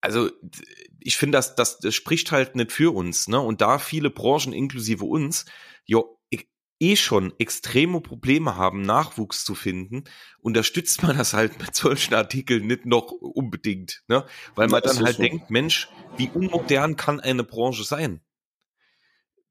also 0.02 0.30
ich 1.00 1.18
finde, 1.18 1.38
das, 1.38 1.56
das, 1.56 1.80
das 1.80 1.96
spricht 1.96 2.32
halt 2.32 2.56
nicht 2.56 2.72
für 2.72 2.94
uns, 2.94 3.28
ne? 3.28 3.40
Und 3.40 3.62
da 3.62 3.80
viele 3.80 4.10
Branchen 4.10 4.54
inklusive 4.54 5.06
uns, 5.06 5.46
jo, 5.86 6.18
eh 6.80 6.96
schon 6.96 7.34
extreme 7.40 8.02
Probleme 8.02 8.56
haben, 8.56 8.82
Nachwuchs 8.82 9.44
zu 9.44 9.56
finden, 9.56 10.04
unterstützt 10.40 11.04
man 11.04 11.18
das 11.18 11.34
halt 11.34 11.60
mit 11.60 11.76
solchen 11.76 12.14
Artikeln 12.14 12.68
nicht 12.68 12.86
noch 12.86 13.12
unbedingt, 13.12 14.04
ne? 14.08 14.26
Weil 14.56 14.68
man 14.68 14.82
dann 14.82 15.04
halt 15.04 15.16
so. 15.16 15.24
denkt, 15.24 15.50
Mensch, 15.50 15.90
wie 16.18 16.30
unmodern 16.30 16.96
kann 16.96 17.20
eine 17.20 17.44
Branche 17.44 17.84
sein? 17.84 18.22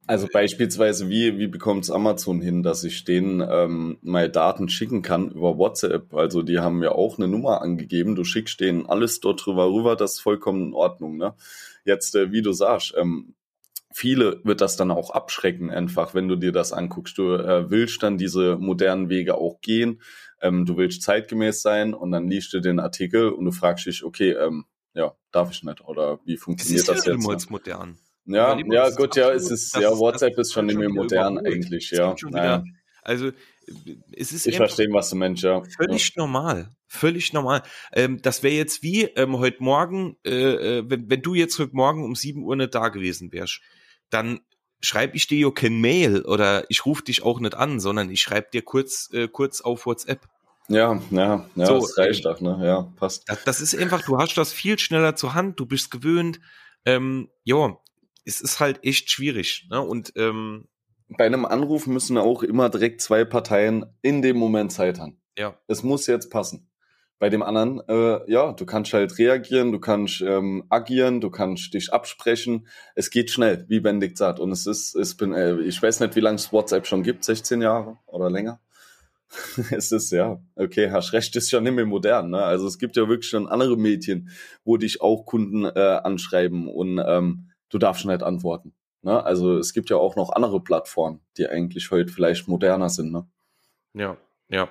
Also 0.06 0.28
beispielsweise, 0.32 1.08
wie, 1.08 1.38
wie 1.38 1.48
bekommt 1.48 1.84
es 1.84 1.90
Amazon 1.90 2.40
hin, 2.40 2.62
dass 2.62 2.84
ich 2.84 3.04
denen 3.04 3.40
ähm, 3.40 3.98
meine 4.02 4.30
Daten 4.30 4.68
schicken 4.68 5.02
kann 5.02 5.30
über 5.30 5.58
WhatsApp? 5.58 6.14
Also 6.14 6.42
die 6.42 6.60
haben 6.60 6.82
ja 6.82 6.92
auch 6.92 7.18
eine 7.18 7.26
Nummer 7.26 7.60
angegeben, 7.60 8.14
du 8.14 8.22
schickst 8.22 8.60
denen 8.60 8.86
alles 8.86 9.20
dort 9.20 9.44
drüber 9.44 9.72
rüber, 9.72 9.96
das 9.96 10.14
ist 10.14 10.20
vollkommen 10.20 10.68
in 10.68 10.74
Ordnung. 10.74 11.16
Ne? 11.16 11.34
Jetzt, 11.84 12.14
äh, 12.14 12.30
wie 12.30 12.42
du 12.42 12.52
sagst, 12.52 12.94
ähm, 12.96 13.34
viele 13.92 14.40
wird 14.44 14.60
das 14.60 14.76
dann 14.76 14.92
auch 14.92 15.10
abschrecken, 15.10 15.70
einfach, 15.70 16.14
wenn 16.14 16.28
du 16.28 16.36
dir 16.36 16.52
das 16.52 16.72
anguckst. 16.72 17.18
Du 17.18 17.32
äh, 17.32 17.70
willst 17.70 18.02
dann 18.02 18.16
diese 18.16 18.58
modernen 18.58 19.08
Wege 19.08 19.36
auch 19.36 19.60
gehen, 19.60 20.00
ähm, 20.40 20.66
du 20.66 20.76
willst 20.76 21.02
zeitgemäß 21.02 21.62
sein 21.62 21.94
und 21.94 22.12
dann 22.12 22.28
liest 22.28 22.52
du 22.52 22.60
den 22.60 22.78
Artikel 22.78 23.30
und 23.30 23.44
du 23.44 23.52
fragst 23.52 23.86
dich, 23.86 24.04
okay, 24.04 24.32
ähm, 24.32 24.66
ja, 24.94 25.14
darf 25.32 25.50
ich 25.50 25.62
nicht 25.62 25.80
oder 25.82 26.20
wie 26.24 26.36
funktioniert 26.36 26.88
das, 26.88 27.04
das 27.04 27.26
jetzt? 27.26 27.50
modern. 27.50 27.98
Ja, 28.26 28.58
ja, 28.58 28.90
gut, 28.90 29.14
ja, 29.16 29.30
es 29.30 29.50
ist, 29.50 29.76
ja, 29.76 29.96
WhatsApp 29.96 30.36
ist 30.38 30.52
schon 30.52 30.66
mehr 30.66 30.88
modern 30.88 31.38
eigentlich, 31.38 31.90
ja. 31.92 32.14
Naja. 32.28 32.64
Also, 33.02 33.30
es 34.12 34.32
ist 34.32 34.46
ich 34.46 34.56
verstehe, 34.56 34.88
was 34.90 35.10
du 35.10 35.16
meinst, 35.16 35.42
ja. 35.44 35.62
Völlig 35.76 36.08
ja. 36.08 36.22
normal, 36.22 36.70
völlig 36.88 37.32
normal. 37.32 37.62
Ähm, 37.92 38.20
das 38.20 38.42
wäre 38.42 38.54
jetzt 38.54 38.82
wie 38.82 39.04
ähm, 39.04 39.38
heute 39.38 39.62
Morgen, 39.62 40.16
äh, 40.24 40.78
äh, 40.78 40.84
wenn, 40.88 41.08
wenn 41.08 41.22
du 41.22 41.34
jetzt 41.34 41.58
heute 41.60 41.74
Morgen 41.76 42.04
um 42.04 42.16
7 42.16 42.42
Uhr 42.42 42.56
nicht 42.56 42.74
da 42.74 42.88
gewesen 42.88 43.32
wärst, 43.32 43.60
dann 44.10 44.40
schreibe 44.80 45.16
ich 45.16 45.28
dir 45.28 45.38
ja 45.38 45.50
kein 45.50 45.80
Mail 45.80 46.22
oder 46.22 46.64
ich 46.68 46.84
rufe 46.84 47.04
dich 47.04 47.22
auch 47.22 47.38
nicht 47.38 47.54
an, 47.54 47.78
sondern 47.78 48.10
ich 48.10 48.20
schreibe 48.20 48.48
dir 48.52 48.62
kurz, 48.62 49.08
äh, 49.12 49.28
kurz 49.28 49.60
auf 49.60 49.86
WhatsApp. 49.86 50.20
Ja, 50.68 51.00
ja, 51.10 51.48
ja, 51.54 51.66
so, 51.66 51.78
das 51.78 51.96
reicht 51.96 52.24
doch, 52.24 52.40
ne? 52.40 52.58
Ja, 52.62 52.92
passt. 52.96 53.28
Das, 53.28 53.44
das, 53.44 53.60
ist 53.60 53.76
einfach, 53.76 54.02
du 54.02 54.18
hast 54.18 54.34
das 54.34 54.52
viel 54.52 54.78
schneller 54.80 55.14
zur 55.14 55.34
Hand, 55.34 55.60
du 55.60 55.66
bist 55.66 55.92
gewöhnt. 55.92 56.40
Ähm, 56.84 57.30
ja, 57.44 57.76
es 58.26 58.40
ist 58.40 58.60
halt 58.60 58.84
echt 58.84 59.10
schwierig. 59.10 59.66
Ne? 59.70 59.80
Und 59.80 60.12
ähm, 60.16 60.66
bei 61.08 61.24
einem 61.24 61.44
Anruf 61.44 61.86
müssen 61.86 62.18
auch 62.18 62.42
immer 62.42 62.68
direkt 62.68 63.00
zwei 63.00 63.24
Parteien 63.24 63.86
in 64.02 64.20
dem 64.20 64.36
Moment 64.36 64.72
Zeit 64.72 64.98
haben. 64.98 65.20
Ja. 65.38 65.56
Es 65.68 65.82
muss 65.82 66.06
jetzt 66.06 66.30
passen. 66.30 66.68
Bei 67.18 67.30
dem 67.30 67.42
anderen, 67.42 67.80
äh, 67.88 68.30
ja, 68.30 68.52
du 68.52 68.66
kannst 68.66 68.92
halt 68.92 69.16
reagieren, 69.18 69.72
du 69.72 69.78
kannst 69.78 70.20
ähm, 70.20 70.64
agieren, 70.68 71.22
du 71.22 71.30
kannst 71.30 71.72
dich 71.72 71.90
absprechen. 71.90 72.66
Es 72.94 73.08
geht 73.08 73.30
schnell, 73.30 73.64
wie 73.68 73.80
Benedikt 73.80 74.18
sagt. 74.18 74.38
Und 74.38 74.52
es 74.52 74.66
ist, 74.66 74.94
es 74.94 75.16
bin, 75.16 75.32
äh, 75.32 75.58
ich 75.60 75.80
weiß 75.80 76.00
nicht, 76.00 76.14
wie 76.16 76.20
lange 76.20 76.36
es 76.36 76.52
WhatsApp 76.52 76.86
schon 76.86 77.02
gibt, 77.02 77.24
16 77.24 77.62
Jahre 77.62 77.96
oder 78.06 78.28
länger. 78.28 78.60
es 79.70 79.92
ist 79.92 80.10
ja, 80.12 80.40
okay, 80.56 80.90
hast 80.90 81.12
recht, 81.12 81.34
ist 81.36 81.50
schon 81.50 81.64
nicht 81.64 81.72
mehr 81.72 81.86
modern. 81.86 82.30
Ne? 82.30 82.42
Also 82.42 82.66
es 82.66 82.78
gibt 82.78 82.96
ja 82.96 83.08
wirklich 83.08 83.30
schon 83.30 83.48
andere 83.48 83.76
Medien, 83.78 84.28
wo 84.64 84.76
dich 84.76 85.00
auch 85.00 85.24
Kunden 85.24 85.64
äh, 85.64 86.00
anschreiben 86.02 86.68
und 86.68 87.00
ähm, 87.04 87.50
du 87.68 87.78
darfst 87.78 88.04
nicht 88.04 88.22
antworten. 88.22 88.74
Ne? 89.02 89.24
Also 89.24 89.58
es 89.58 89.72
gibt 89.72 89.90
ja 89.90 89.96
auch 89.96 90.16
noch 90.16 90.30
andere 90.30 90.60
Plattformen, 90.60 91.20
die 91.36 91.46
eigentlich 91.48 91.90
heute 91.90 92.12
vielleicht 92.12 92.48
moderner 92.48 92.88
sind. 92.88 93.12
Ne? 93.12 93.28
Ja, 93.94 94.16
ja. 94.48 94.68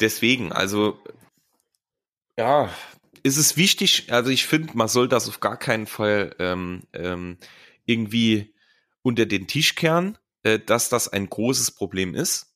Deswegen, 0.00 0.52
also 0.52 0.98
ja, 2.38 2.70
ist 3.22 3.36
es 3.36 3.56
wichtig, 3.56 4.12
also 4.12 4.30
ich 4.30 4.46
finde, 4.46 4.76
man 4.76 4.88
soll 4.88 5.08
das 5.08 5.28
auf 5.28 5.40
gar 5.40 5.56
keinen 5.56 5.86
Fall 5.86 6.34
ähm, 6.38 6.82
ähm, 6.92 7.38
irgendwie 7.84 8.54
unter 9.02 9.26
den 9.26 9.46
Tisch 9.46 9.74
kehren, 9.74 10.18
äh, 10.44 10.58
dass 10.58 10.88
das 10.88 11.08
ein 11.08 11.28
großes 11.28 11.72
Problem 11.72 12.14
ist. 12.14 12.54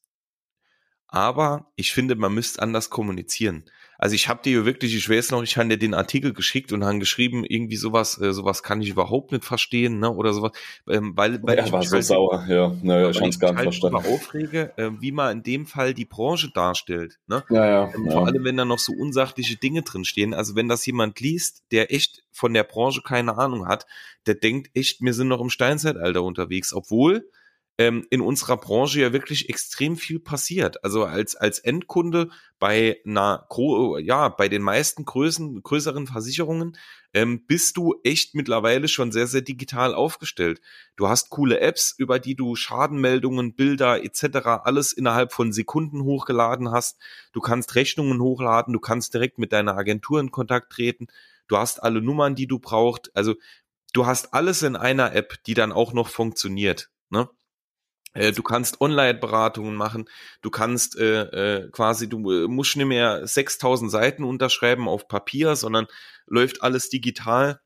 Aber 1.08 1.72
ich 1.76 1.92
finde, 1.92 2.14
man 2.14 2.32
müsste 2.32 2.62
anders 2.62 2.90
kommunizieren. 2.90 3.64
Also 4.02 4.16
ich 4.16 4.28
habe 4.28 4.42
dir 4.42 4.64
wirklich, 4.64 4.96
ich 4.96 5.08
weiß 5.08 5.30
noch, 5.30 5.44
ich 5.44 5.56
habe 5.56 5.68
dir 5.68 5.78
den 5.78 5.94
Artikel 5.94 6.32
geschickt 6.32 6.72
und 6.72 6.84
haben 6.84 6.98
geschrieben, 6.98 7.44
irgendwie 7.44 7.76
sowas, 7.76 8.20
äh, 8.20 8.32
sowas 8.32 8.64
kann 8.64 8.82
ich 8.82 8.88
überhaupt 8.88 9.30
nicht 9.30 9.44
verstehen, 9.44 10.00
ne? 10.00 10.10
Oder 10.10 10.32
sowas, 10.32 10.50
ähm, 10.88 11.12
weil, 11.14 11.40
weil 11.44 11.56
ja, 11.56 11.66
ich 11.66 11.70
war 11.70 11.84
so 11.84 11.94
halt, 11.94 12.04
sauer, 12.04 12.44
ja, 12.48 12.74
naja, 12.82 13.10
ich 13.10 13.20
hab's 13.20 13.38
gar 13.38 13.52
nicht 13.52 13.58
halt 13.58 13.66
verstanden. 13.66 13.98
aufrege, 13.98 14.72
äh, 14.76 14.90
wie 14.98 15.12
man 15.12 15.36
in 15.36 15.42
dem 15.44 15.66
Fall 15.66 15.94
die 15.94 16.04
Branche 16.04 16.50
darstellt, 16.52 17.20
ne? 17.28 17.44
Ja, 17.48 17.64
ja, 17.64 17.92
ähm, 17.94 18.10
Vor 18.10 18.26
allem, 18.26 18.42
wenn 18.42 18.56
da 18.56 18.64
noch 18.64 18.80
so 18.80 18.92
unsachliche 18.92 19.54
Dinge 19.54 19.82
drinstehen. 19.82 20.34
Also 20.34 20.56
wenn 20.56 20.68
das 20.68 20.84
jemand 20.84 21.20
liest, 21.20 21.62
der 21.70 21.94
echt 21.94 22.24
von 22.32 22.52
der 22.54 22.64
Branche 22.64 23.02
keine 23.02 23.38
Ahnung 23.38 23.68
hat, 23.68 23.86
der 24.26 24.34
denkt 24.34 24.72
echt, 24.74 25.00
wir 25.00 25.14
sind 25.14 25.28
noch 25.28 25.40
im 25.40 25.48
Steinzeitalter 25.48 26.24
unterwegs, 26.24 26.72
obwohl 26.74 27.30
ähm, 27.78 28.06
in 28.10 28.20
unserer 28.20 28.58
Branche 28.58 29.00
ja 29.00 29.12
wirklich 29.12 29.48
extrem 29.48 29.96
viel 29.96 30.20
passiert. 30.20 30.84
Also 30.84 31.04
als, 31.04 31.36
als 31.36 31.58
Endkunde 31.58 32.28
bei 32.58 32.98
einer, 33.06 33.48
ja, 34.00 34.28
bei 34.28 34.48
den 34.48 34.62
meisten 34.62 35.04
Größen, 35.04 35.62
größeren 35.62 36.06
Versicherungen 36.06 36.76
ähm, 37.14 37.46
bist 37.46 37.76
du 37.76 37.94
echt 38.04 38.34
mittlerweile 38.34 38.88
schon 38.88 39.10
sehr, 39.10 39.26
sehr 39.26 39.40
digital 39.40 39.94
aufgestellt. 39.94 40.60
Du 40.96 41.08
hast 41.08 41.30
coole 41.30 41.60
Apps, 41.60 41.94
über 41.96 42.18
die 42.18 42.34
du 42.34 42.56
Schadenmeldungen, 42.56 43.54
Bilder 43.54 44.04
etc. 44.04 44.46
alles 44.64 44.92
innerhalb 44.92 45.32
von 45.32 45.52
Sekunden 45.52 46.02
hochgeladen 46.02 46.70
hast. 46.70 46.98
Du 47.32 47.40
kannst 47.40 47.74
Rechnungen 47.74 48.20
hochladen, 48.20 48.72
du 48.72 48.80
kannst 48.80 49.14
direkt 49.14 49.38
mit 49.38 49.52
deiner 49.52 49.76
Agentur 49.76 50.20
in 50.20 50.30
Kontakt 50.30 50.72
treten. 50.72 51.06
Du 51.48 51.56
hast 51.56 51.82
alle 51.82 52.00
Nummern, 52.00 52.34
die 52.34 52.46
du 52.46 52.58
brauchst. 52.58 53.10
Also 53.14 53.34
du 53.92 54.06
hast 54.06 54.34
alles 54.34 54.62
in 54.62 54.76
einer 54.76 55.14
App, 55.14 55.42
die 55.44 55.54
dann 55.54 55.72
auch 55.72 55.92
noch 55.92 56.08
funktioniert. 56.08 56.90
Ne? 57.10 57.28
Äh, 58.12 58.32
du 58.32 58.42
kannst 58.42 58.80
Online-Beratungen 58.80 59.74
machen, 59.74 60.08
du 60.42 60.50
kannst 60.50 60.98
äh, 60.98 61.22
äh, 61.22 61.70
quasi, 61.70 62.08
du 62.08 62.30
äh, 62.30 62.48
musst 62.48 62.76
nicht 62.76 62.86
mehr 62.86 63.26
6000 63.26 63.90
Seiten 63.90 64.24
unterschreiben 64.24 64.88
auf 64.88 65.08
Papier, 65.08 65.56
sondern 65.56 65.86
läuft 66.26 66.62
alles 66.62 66.88
digital. 66.88 67.60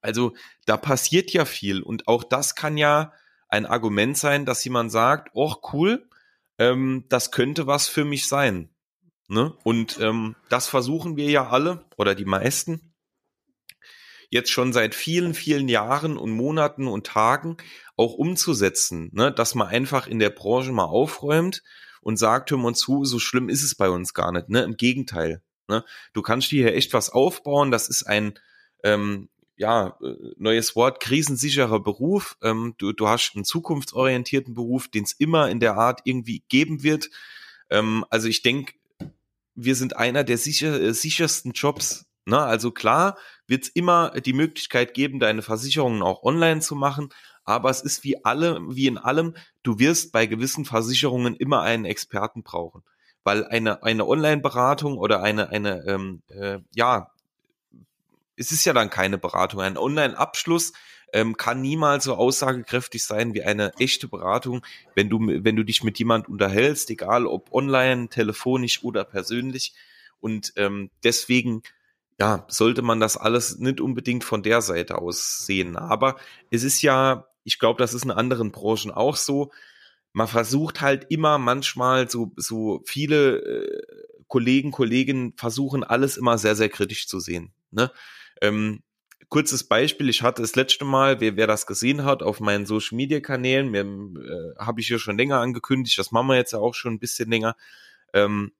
Also 0.00 0.34
da 0.66 0.76
passiert 0.76 1.32
ja 1.32 1.44
viel 1.44 1.82
und 1.82 2.08
auch 2.08 2.24
das 2.24 2.54
kann 2.54 2.76
ja 2.76 3.12
ein 3.48 3.66
Argument 3.66 4.16
sein, 4.16 4.44
dass 4.44 4.64
jemand 4.64 4.90
sagt, 4.92 5.30
oh 5.32 5.54
cool, 5.72 6.08
ähm, 6.58 7.04
das 7.08 7.30
könnte 7.30 7.66
was 7.66 7.88
für 7.88 8.04
mich 8.04 8.28
sein. 8.28 8.70
Ne? 9.28 9.56
Und 9.64 9.98
ähm, 10.00 10.36
das 10.48 10.68
versuchen 10.68 11.16
wir 11.16 11.30
ja 11.30 11.48
alle 11.48 11.84
oder 11.96 12.14
die 12.14 12.24
meisten 12.24 12.94
jetzt 14.30 14.50
schon 14.50 14.72
seit 14.72 14.94
vielen, 14.94 15.34
vielen 15.34 15.68
Jahren 15.68 16.16
und 16.16 16.30
Monaten 16.30 16.86
und 16.88 17.06
Tagen 17.06 17.56
auch 17.96 18.14
umzusetzen, 18.14 19.10
ne? 19.12 19.32
dass 19.32 19.54
man 19.54 19.68
einfach 19.68 20.06
in 20.06 20.18
der 20.18 20.30
Branche 20.30 20.72
mal 20.72 20.84
aufräumt 20.84 21.62
und 22.02 22.18
sagt, 22.18 22.50
hör 22.50 22.58
mal 22.58 22.74
zu, 22.74 23.04
so 23.04 23.18
schlimm 23.18 23.48
ist 23.48 23.62
es 23.62 23.74
bei 23.74 23.88
uns 23.88 24.14
gar 24.14 24.32
nicht. 24.32 24.48
Ne? 24.48 24.62
Im 24.62 24.76
Gegenteil. 24.76 25.42
Ne? 25.68 25.84
Du 26.12 26.22
kannst 26.22 26.50
dir 26.52 26.64
hier 26.64 26.74
echt 26.74 26.92
was 26.92 27.10
aufbauen. 27.10 27.70
Das 27.70 27.88
ist 27.88 28.04
ein 28.04 28.38
ähm, 28.84 29.28
ja, 29.56 29.96
äh, 30.02 30.14
neues 30.36 30.76
Wort, 30.76 31.00
krisensicherer 31.00 31.80
Beruf. 31.80 32.36
Ähm, 32.42 32.74
du, 32.78 32.92
du 32.92 33.08
hast 33.08 33.32
einen 33.34 33.44
zukunftsorientierten 33.44 34.54
Beruf, 34.54 34.88
den 34.88 35.04
es 35.04 35.12
immer 35.14 35.50
in 35.50 35.60
der 35.60 35.76
Art 35.76 36.00
irgendwie 36.04 36.44
geben 36.48 36.82
wird. 36.82 37.10
Ähm, 37.70 38.04
also 38.10 38.28
ich 38.28 38.42
denke, 38.42 38.74
wir 39.54 39.74
sind 39.74 39.96
einer 39.96 40.24
der 40.24 40.38
sicher, 40.38 40.80
äh, 40.80 40.92
sichersten 40.92 41.52
Jobs. 41.52 42.06
Ne? 42.26 42.38
Also 42.38 42.70
klar 42.70 43.16
wird 43.46 43.64
es 43.64 43.68
immer 43.70 44.10
die 44.20 44.34
Möglichkeit 44.34 44.94
geben, 44.94 45.18
deine 45.18 45.42
Versicherungen 45.42 46.02
auch 46.02 46.22
online 46.22 46.60
zu 46.60 46.76
machen, 46.76 47.08
aber 47.46 47.70
es 47.70 47.80
ist 47.80 48.04
wie 48.04 48.24
alle, 48.24 48.60
wie 48.68 48.88
in 48.88 48.98
allem, 48.98 49.34
du 49.62 49.78
wirst 49.78 50.12
bei 50.12 50.26
gewissen 50.26 50.64
Versicherungen 50.64 51.36
immer 51.36 51.62
einen 51.62 51.84
Experten 51.84 52.42
brauchen. 52.42 52.82
Weil 53.24 53.44
eine, 53.44 53.82
eine 53.82 54.06
Online-Beratung 54.06 54.98
oder 54.98 55.22
eine, 55.22 55.48
eine, 55.48 55.84
ähm, 55.86 56.22
äh, 56.28 56.58
ja, 56.74 57.10
es 58.36 58.52
ist 58.52 58.64
ja 58.66 58.72
dann 58.72 58.90
keine 58.90 59.16
Beratung. 59.18 59.60
Ein 59.60 59.78
Online-Abschluss 59.78 60.72
ähm, 61.12 61.36
kann 61.36 61.62
niemals 61.62 62.04
so 62.04 62.14
aussagekräftig 62.14 63.04
sein 63.04 63.32
wie 63.32 63.42
eine 63.42 63.72
echte 63.78 64.08
Beratung, 64.08 64.64
wenn 64.94 65.08
du, 65.08 65.20
wenn 65.20 65.56
du 65.56 65.64
dich 65.64 65.82
mit 65.82 65.98
jemand 65.98 66.28
unterhältst, 66.28 66.90
egal 66.90 67.26
ob 67.26 67.52
online, 67.52 68.08
telefonisch 68.08 68.82
oder 68.84 69.04
persönlich. 69.04 69.72
Und 70.20 70.52
ähm, 70.56 70.90
deswegen 71.04 71.62
ja, 72.18 72.44
sollte 72.48 72.82
man 72.82 73.00
das 73.00 73.16
alles 73.16 73.58
nicht 73.58 73.80
unbedingt 73.80 74.24
von 74.24 74.42
der 74.42 74.62
Seite 74.62 74.98
aus 74.98 75.46
sehen. 75.46 75.76
Aber 75.76 76.16
es 76.50 76.62
ist 76.62 76.82
ja, 76.82 77.26
ich 77.46 77.58
glaube, 77.60 77.78
das 77.78 77.94
ist 77.94 78.04
in 78.04 78.10
anderen 78.10 78.50
Branchen 78.50 78.90
auch 78.90 79.16
so. 79.16 79.52
Man 80.12 80.26
versucht 80.26 80.80
halt 80.80 81.06
immer 81.10 81.38
manchmal 81.38 82.10
so, 82.10 82.32
so 82.36 82.82
viele 82.84 83.38
äh, 83.38 83.82
Kollegen, 84.26 84.72
Kolleginnen 84.72 85.34
versuchen 85.36 85.84
alles 85.84 86.16
immer 86.16 86.38
sehr, 86.38 86.56
sehr 86.56 86.68
kritisch 86.68 87.06
zu 87.06 87.20
sehen. 87.20 87.52
Ne? 87.70 87.92
Ähm, 88.42 88.82
kurzes 89.28 89.64
Beispiel, 89.64 90.08
ich 90.08 90.22
hatte 90.22 90.42
das 90.42 90.56
letzte 90.56 90.84
Mal, 90.84 91.20
wer, 91.20 91.36
wer 91.36 91.46
das 91.46 91.66
gesehen 91.66 92.04
hat, 92.04 92.24
auf 92.24 92.40
meinen 92.40 92.66
Social 92.66 92.96
Media 92.96 93.20
Kanälen, 93.20 93.72
äh, 93.74 94.58
habe 94.58 94.80
ich 94.80 94.88
ja 94.88 94.98
schon 94.98 95.16
länger 95.16 95.38
angekündigt, 95.38 95.98
das 95.98 96.10
machen 96.10 96.26
wir 96.26 96.36
jetzt 96.36 96.52
ja 96.52 96.58
auch 96.58 96.74
schon 96.74 96.94
ein 96.94 97.00
bisschen 97.00 97.30
länger. 97.30 97.54
Ähm, 98.12 98.52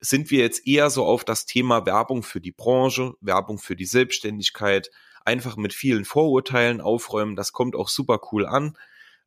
sind 0.00 0.32
wir 0.32 0.40
jetzt 0.40 0.66
eher 0.66 0.90
so 0.90 1.04
auf 1.04 1.24
das 1.24 1.46
Thema 1.46 1.86
Werbung 1.86 2.24
für 2.24 2.40
die 2.40 2.50
Branche, 2.50 3.14
Werbung 3.20 3.58
für 3.58 3.76
die 3.76 3.84
Selbstständigkeit, 3.84 4.90
einfach 5.24 5.56
mit 5.56 5.72
vielen 5.72 6.04
Vorurteilen 6.04 6.80
aufräumen. 6.80 7.36
Das 7.36 7.52
kommt 7.52 7.76
auch 7.76 7.88
super 7.88 8.20
cool 8.32 8.46
an. 8.46 8.76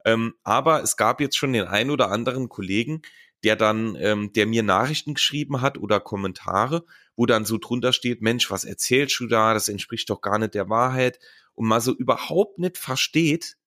Ähm, 0.05 0.35
aber 0.43 0.83
es 0.83 0.97
gab 0.97 1.19
jetzt 1.19 1.37
schon 1.37 1.53
den 1.53 1.65
ein 1.65 1.89
oder 1.89 2.11
anderen 2.11 2.47
Kollegen, 2.49 3.01
der 3.43 3.55
dann, 3.55 3.95
ähm, 3.99 4.33
der 4.33 4.45
mir 4.45 4.63
Nachrichten 4.63 5.15
geschrieben 5.15 5.61
hat 5.61 5.77
oder 5.77 5.99
Kommentare, 5.99 6.85
wo 7.15 7.25
dann 7.25 7.45
so 7.45 7.57
drunter 7.57 7.93
steht, 7.93 8.21
Mensch, 8.21 8.49
was 8.51 8.63
erzählst 8.63 9.19
du 9.19 9.27
da? 9.27 9.53
Das 9.53 9.67
entspricht 9.67 10.09
doch 10.09 10.21
gar 10.21 10.39
nicht 10.39 10.53
der 10.53 10.69
Wahrheit. 10.69 11.19
Und 11.53 11.67
mal 11.67 11.81
so 11.81 11.93
überhaupt 11.93 12.59
nicht 12.59 12.77
versteht, 12.77 13.57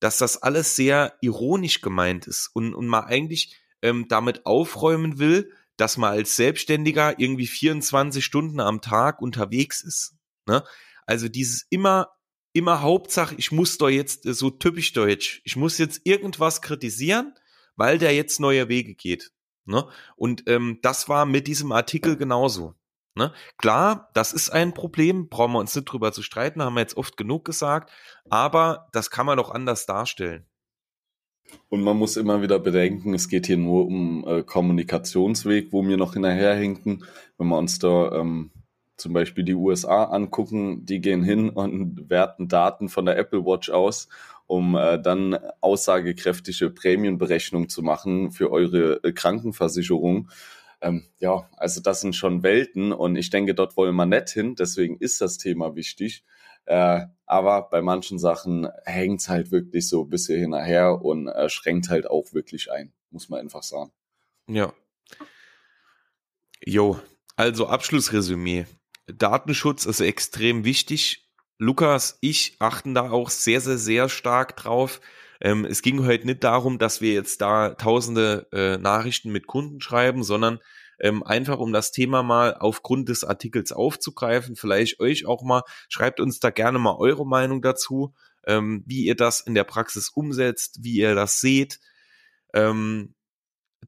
dass 0.00 0.18
das 0.18 0.42
alles 0.42 0.76
sehr 0.76 1.14
ironisch 1.20 1.80
gemeint 1.80 2.26
ist 2.26 2.50
und, 2.52 2.74
und 2.74 2.86
man 2.86 3.04
eigentlich 3.04 3.56
ähm, 3.82 4.06
damit 4.08 4.44
aufräumen 4.46 5.18
will, 5.18 5.52
dass 5.76 5.96
man 5.96 6.12
als 6.12 6.36
Selbstständiger 6.36 7.18
irgendwie 7.18 7.46
24 7.46 8.24
Stunden 8.24 8.60
am 8.60 8.80
Tag 8.80 9.20
unterwegs 9.20 9.82
ist. 9.82 10.14
Ne? 10.46 10.64
Also 11.06 11.28
dieses 11.28 11.66
immer, 11.70 12.10
immer 12.52 12.82
Hauptsache, 12.82 13.34
ich 13.38 13.52
muss 13.52 13.78
doch 13.78 13.88
jetzt 13.88 14.26
äh, 14.26 14.34
so 14.34 14.50
typisch 14.50 14.92
deutsch, 14.92 15.40
ich 15.44 15.56
muss 15.56 15.78
jetzt 15.78 16.02
irgendwas 16.04 16.60
kritisieren, 16.60 17.34
weil 17.76 17.98
der 17.98 18.14
jetzt 18.14 18.40
neue 18.40 18.68
Wege 18.68 18.94
geht. 18.94 19.32
Ne? 19.64 19.86
Und 20.16 20.44
ähm, 20.48 20.78
das 20.82 21.08
war 21.08 21.26
mit 21.26 21.46
diesem 21.46 21.72
Artikel 21.72 22.16
genauso. 22.16 22.74
Ne? 23.14 23.32
Klar, 23.56 24.10
das 24.14 24.32
ist 24.32 24.50
ein 24.50 24.74
Problem, 24.74 25.28
brauchen 25.28 25.52
wir 25.52 25.58
uns 25.58 25.74
nicht 25.74 25.86
drüber 25.86 26.12
zu 26.12 26.22
streiten, 26.22 26.62
haben 26.62 26.74
wir 26.74 26.80
jetzt 26.80 26.96
oft 26.96 27.16
genug 27.16 27.44
gesagt, 27.44 27.90
aber 28.28 28.88
das 28.92 29.10
kann 29.10 29.26
man 29.26 29.38
doch 29.38 29.50
anders 29.50 29.86
darstellen. 29.86 30.46
Und 31.68 31.82
man 31.82 31.96
muss 31.96 32.16
immer 32.16 32.42
wieder 32.42 32.58
bedenken, 32.58 33.14
es 33.14 33.28
geht 33.28 33.46
hier 33.46 33.56
nur 33.56 33.86
um 33.86 34.26
äh, 34.26 34.42
Kommunikationsweg, 34.42 35.72
wo 35.72 35.86
wir 35.86 35.96
noch 35.96 36.14
hinterherhinken. 36.14 37.04
Wenn 37.38 37.48
wir 37.48 37.58
uns 37.58 37.78
da 37.78 38.12
ähm, 38.12 38.50
zum 38.96 39.12
Beispiel 39.12 39.44
die 39.44 39.54
USA 39.54 40.04
angucken, 40.04 40.84
die 40.86 41.00
gehen 41.00 41.22
hin 41.22 41.50
und 41.50 42.08
werten 42.08 42.48
Daten 42.48 42.88
von 42.88 43.06
der 43.06 43.18
Apple 43.18 43.44
Watch 43.44 43.70
aus, 43.70 44.08
um 44.46 44.76
äh, 44.76 45.00
dann 45.00 45.38
aussagekräftige 45.60 46.70
Prämienberechnung 46.70 47.68
zu 47.68 47.82
machen 47.82 48.32
für 48.32 48.50
eure 48.50 49.02
äh, 49.04 49.12
Krankenversicherung. 49.12 50.30
Ähm, 50.80 51.04
ja, 51.18 51.48
also 51.56 51.80
das 51.80 52.00
sind 52.00 52.14
schon 52.14 52.42
Welten 52.42 52.92
und 52.92 53.16
ich 53.16 53.30
denke, 53.30 53.54
dort 53.54 53.76
wollen 53.76 53.96
wir 53.96 54.06
nicht 54.06 54.30
hin, 54.30 54.54
deswegen 54.54 54.98
ist 54.98 55.20
das 55.20 55.38
Thema 55.38 55.74
wichtig. 55.74 56.24
Äh, 56.66 57.06
aber 57.26 57.68
bei 57.70 57.80
manchen 57.80 58.18
Sachen 58.18 58.68
hängt's 58.84 59.28
halt 59.28 59.50
wirklich 59.52 59.88
so 59.88 60.02
ein 60.02 60.10
bisschen 60.10 60.40
hinterher 60.40 61.00
und 61.02 61.28
äh, 61.28 61.48
schränkt 61.48 61.88
halt 61.88 62.08
auch 62.08 62.32
wirklich 62.32 62.70
ein, 62.72 62.92
muss 63.10 63.28
man 63.28 63.40
einfach 63.40 63.62
sagen. 63.62 63.92
Ja. 64.48 64.72
Jo, 66.64 66.98
also 67.36 67.66
Abschlussresümee. 67.66 68.66
Datenschutz 69.06 69.86
ist 69.86 70.00
extrem 70.00 70.64
wichtig. 70.64 71.28
Lukas, 71.58 72.18
ich 72.20 72.56
achten 72.58 72.94
da 72.94 73.10
auch 73.10 73.30
sehr, 73.30 73.60
sehr, 73.60 73.78
sehr 73.78 74.08
stark 74.08 74.56
drauf. 74.56 75.00
Ähm, 75.40 75.64
es 75.64 75.82
ging 75.82 76.04
heute 76.04 76.26
nicht 76.26 76.44
darum, 76.44 76.78
dass 76.78 77.00
wir 77.00 77.12
jetzt 77.12 77.40
da 77.40 77.70
tausende 77.70 78.46
äh, 78.52 78.78
Nachrichten 78.78 79.30
mit 79.30 79.46
Kunden 79.46 79.80
schreiben, 79.80 80.22
sondern 80.22 80.60
ähm, 80.98 81.22
einfach 81.22 81.58
um 81.58 81.72
das 81.72 81.92
Thema 81.92 82.22
mal 82.22 82.54
aufgrund 82.54 83.08
des 83.08 83.24
Artikels 83.24 83.72
aufzugreifen, 83.72 84.56
vielleicht 84.56 85.00
euch 85.00 85.26
auch 85.26 85.42
mal, 85.42 85.62
schreibt 85.88 86.20
uns 86.20 86.40
da 86.40 86.50
gerne 86.50 86.78
mal 86.78 86.96
eure 86.96 87.26
Meinung 87.26 87.60
dazu, 87.60 88.14
ähm, 88.46 88.82
wie 88.86 89.04
ihr 89.04 89.16
das 89.16 89.40
in 89.40 89.54
der 89.54 89.64
Praxis 89.64 90.08
umsetzt, 90.08 90.78
wie 90.82 90.96
ihr 90.96 91.14
das 91.14 91.40
seht. 91.40 91.80
Ähm, 92.54 93.14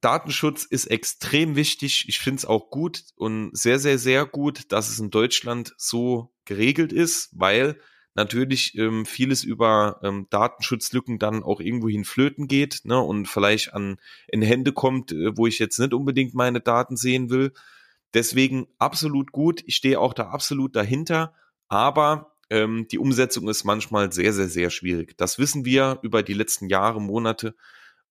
Datenschutz 0.01 0.64
ist 0.64 0.87
extrem 0.87 1.57
wichtig. 1.57 2.07
Ich 2.09 2.18
finde 2.18 2.38
es 2.38 2.44
auch 2.44 2.70
gut 2.70 3.05
und 3.16 3.57
sehr, 3.57 3.79
sehr, 3.79 3.98
sehr 3.98 4.27
gut, 4.27 4.70
dass 4.72 4.88
es 4.88 4.98
in 4.98 5.11
Deutschland 5.11 5.74
so 5.77 6.33
geregelt 6.44 6.92
ist, 6.92 7.31
weil 7.33 7.81
natürlich 8.14 8.77
ähm, 8.77 9.07
vieles 9.07 9.44
über 9.44 10.01
ähm, 10.03 10.27
Datenschutzlücken 10.31 11.18
dann 11.18 11.42
auch 11.42 11.61
irgendwohin 11.61 12.05
flöten 12.05 12.48
geht 12.48 12.81
ne, 12.85 13.01
und 13.01 13.27
vielleicht 13.27 13.74
an 13.74 13.98
in 14.27 14.42
Hände 14.42 14.72
kommt, 14.72 15.12
äh, 15.12 15.37
wo 15.37 15.46
ich 15.46 15.59
jetzt 15.59 15.79
nicht 15.79 15.94
unbedingt 15.94 16.35
meine 16.35 16.61
Daten 16.61 16.96
sehen 16.96 17.31
will. 17.31 17.53
Deswegen 18.14 18.66
absolut 18.79 19.33
gut. 19.33 19.62
Ich 19.66 19.77
stehe 19.77 20.01
auch 20.01 20.14
da 20.14 20.31
absolut 20.31 20.74
dahinter, 20.74 21.35
aber 21.68 22.35
ähm, 22.51 22.87
die 22.90 22.98
Umsetzung 22.98 23.48
ist 23.48 23.64
manchmal 23.64 24.12
sehr, 24.12 24.33
sehr, 24.33 24.48
sehr 24.48 24.70
schwierig. 24.70 25.16
Das 25.16 25.38
wissen 25.38 25.64
wir 25.64 25.98
über 26.03 26.22
die 26.22 26.35
letzten 26.35 26.68
Jahre, 26.68 27.01
Monate. 27.01 27.55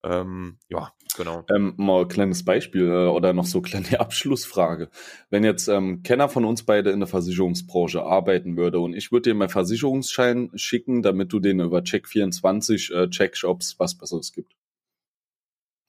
Ähm, 0.04 0.58
ja, 0.68 0.92
genau. 1.16 1.44
Ähm, 1.52 1.74
mal 1.76 2.02
ein 2.02 2.08
kleines 2.08 2.44
Beispiel 2.44 2.86
äh, 2.86 3.08
oder 3.08 3.32
noch 3.32 3.46
so 3.46 3.58
eine 3.58 3.68
kleine 3.68 3.86
Abschlussfrage. 4.00 4.90
Wenn 5.30 5.44
jetzt 5.44 5.68
ähm, 5.68 6.02
Kenner 6.02 6.28
von 6.28 6.44
uns 6.44 6.62
beide 6.62 6.90
in 6.90 7.00
der 7.00 7.08
Versicherungsbranche 7.08 8.02
arbeiten 8.02 8.56
würde 8.56 8.78
und 8.78 8.94
ich 8.94 9.10
würde 9.10 9.30
dir 9.30 9.34
meinen 9.34 9.48
Versicherungsschein 9.48 10.50
schicken, 10.54 11.02
damit 11.02 11.32
du 11.32 11.40
den 11.40 11.60
über 11.60 11.80
Check24 11.80 12.94
äh, 12.94 13.10
Checkshops 13.10 13.78
was 13.78 13.96
Besseres 13.96 14.32
gibt. 14.32 14.54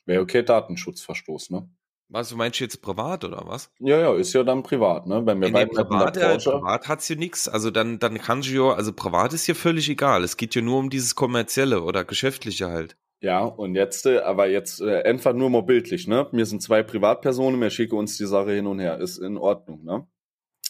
Wäre 0.05 0.21
okay, 0.23 0.41
Datenschutzverstoß, 0.41 1.51
ne? 1.51 1.69
Was, 2.11 2.29
du 2.29 2.37
meinst 2.37 2.59
jetzt 2.59 2.81
privat 2.81 3.23
oder 3.23 3.43
was? 3.45 3.69
Ja, 3.77 3.99
ja, 3.99 4.15
ist 4.15 4.33
ja 4.33 4.43
dann 4.43 4.63
privat, 4.63 5.05
ne? 5.05 5.23
Wenn 5.27 5.39
wir 5.39 5.51
nee, 5.51 5.67
privat, 5.67 6.17
ja, 6.17 6.35
privat 6.35 6.87
hat's 6.87 7.05
hier 7.05 7.17
nichts. 7.17 7.47
Also 7.47 7.69
dann, 7.69 7.99
dann 7.99 8.17
kannst 8.17 8.49
du 8.49 8.53
ja, 8.53 8.73
also 8.73 8.91
privat 8.91 9.33
ist 9.33 9.45
hier 9.45 9.53
völlig 9.53 9.87
egal. 9.87 10.23
Es 10.23 10.35
geht 10.35 10.55
ja 10.55 10.63
nur 10.63 10.79
um 10.79 10.89
dieses 10.89 11.13
kommerzielle 11.13 11.83
oder 11.83 12.03
geschäftliche 12.05 12.71
halt. 12.71 12.97
Ja, 13.21 13.43
und 13.43 13.75
jetzt, 13.75 14.05
äh, 14.05 14.19
aber 14.19 14.47
jetzt 14.47 14.79
äh, 14.81 15.03
einfach 15.03 15.33
nur 15.33 15.49
mal 15.49 15.63
bildlich, 15.63 16.07
ne? 16.07 16.27
Mir 16.31 16.45
sind 16.45 16.61
zwei 16.61 16.83
Privatpersonen, 16.83 17.59
wir 17.59 17.69
schicken 17.69 17.95
uns 17.95 18.17
die 18.17 18.25
Sache 18.25 18.51
hin 18.53 18.65
und 18.65 18.79
her, 18.79 18.97
ist 18.99 19.17
in 19.17 19.37
Ordnung, 19.37 19.83
ne? 19.83 20.07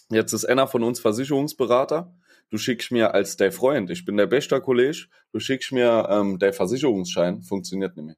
Jetzt 0.09 0.33
ist 0.33 0.45
einer 0.45 0.67
von 0.67 0.83
uns 0.83 0.99
Versicherungsberater. 0.99 2.15
Du 2.49 2.57
schickst 2.57 2.91
mir 2.91 3.13
als 3.13 3.37
der 3.37 3.51
Freund, 3.51 3.91
ich 3.91 4.05
bin 4.05 4.17
der 4.17 4.25
beste 4.25 4.59
Kollege, 4.59 5.05
du 5.31 5.39
schickst 5.39 5.71
mir 5.71 6.07
ähm, 6.09 6.39
der 6.39 6.51
Versicherungsschein, 6.51 7.43
funktioniert 7.43 7.95
nicht 7.95 8.05
mehr. 8.05 8.15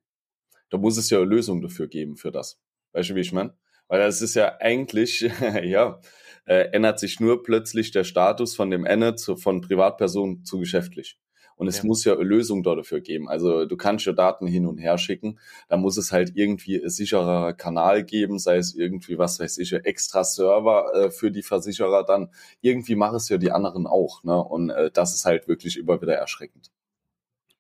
Da 0.70 0.78
muss 0.78 0.98
es 0.98 1.10
ja 1.10 1.18
eine 1.18 1.28
Lösung 1.28 1.62
dafür 1.62 1.88
geben 1.90 2.16
für 2.16 2.32
das. 2.32 2.58
Weißt 2.94 3.10
du, 3.10 3.16
wie 3.16 3.22
ich 3.22 3.34
meine? 3.34 3.54
Weil 3.90 4.00
das 4.00 4.22
ist 4.22 4.36
ja 4.36 4.58
eigentlich, 4.62 5.30
ja, 5.64 6.00
äh, 6.46 6.70
ändert 6.72 7.00
sich 7.00 7.20
nur 7.20 7.44
plötzlich 7.44 7.92
der 7.92 8.06
Status 8.06 8.56
von 8.56 8.72
dem 8.72 8.86
Ende 8.86 9.16
zu, 9.16 9.36
von 9.36 9.60
Privatperson 9.60 10.46
zu 10.46 10.60
geschäftlich. 10.60 11.20
Und 11.62 11.68
es 11.68 11.78
ja. 11.78 11.86
muss 11.86 12.04
ja 12.06 12.16
eine 12.16 12.24
Lösung 12.24 12.64
dafür 12.64 13.02
geben. 13.02 13.30
Also 13.30 13.68
du 13.68 13.78
kannst 13.78 14.08
ja 14.08 14.14
Daten 14.14 14.48
hin 14.48 14.66
und 14.66 14.80
her 14.80 14.98
schicken. 14.98 15.38
Da 15.70 15.78
muss 15.78 15.96
es 15.96 16.12
halt 16.12 16.32
irgendwie 16.34 16.84
ein 16.84 16.90
sicherer 16.90 17.54
Kanal 17.54 18.04
geben, 18.04 18.40
sei 18.40 18.58
es 18.58 18.74
irgendwie, 18.74 19.20
was 19.20 19.40
weiß 19.40 19.60
ich, 19.60 19.72
extra 19.72 20.24
Server 20.24 20.92
äh, 20.96 21.12
für 21.12 21.30
die 21.30 21.44
Versicherer 21.44 22.04
dann. 22.04 22.32
Irgendwie 22.62 22.96
machen 22.96 23.18
es 23.18 23.30
ja 23.30 23.38
die 23.38 23.52
anderen 23.52 23.86
auch. 23.86 24.24
Ne? 24.24 24.44
Und 24.44 24.72
äh, 24.72 24.90
das 24.90 25.14
ist 25.14 25.26
halt 25.26 25.48
wirklich 25.48 25.78
immer 25.78 26.02
wieder 26.02 26.16
erschreckend. 26.16 26.72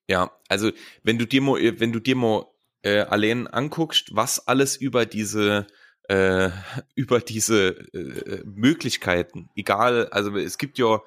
Ja, 0.09 0.31
also 0.49 0.71
wenn 1.03 1.19
du 1.19 1.27
dir 1.27 1.43
mal, 1.43 1.79
wenn 1.79 1.91
du 1.91 1.99
dir 1.99 2.15
mal 2.15 2.47
äh, 2.81 3.01
allein 3.01 3.45
anguckst, 3.45 4.15
was 4.15 4.47
alles 4.47 4.77
über 4.77 5.05
diese 5.05 5.67
äh, 6.09 6.49
über 6.95 7.19
diese 7.19 7.67
äh, 7.93 8.41
Möglichkeiten, 8.45 9.51
egal, 9.55 10.07
also 10.07 10.35
es 10.37 10.57
gibt 10.57 10.79
ja 10.79 11.01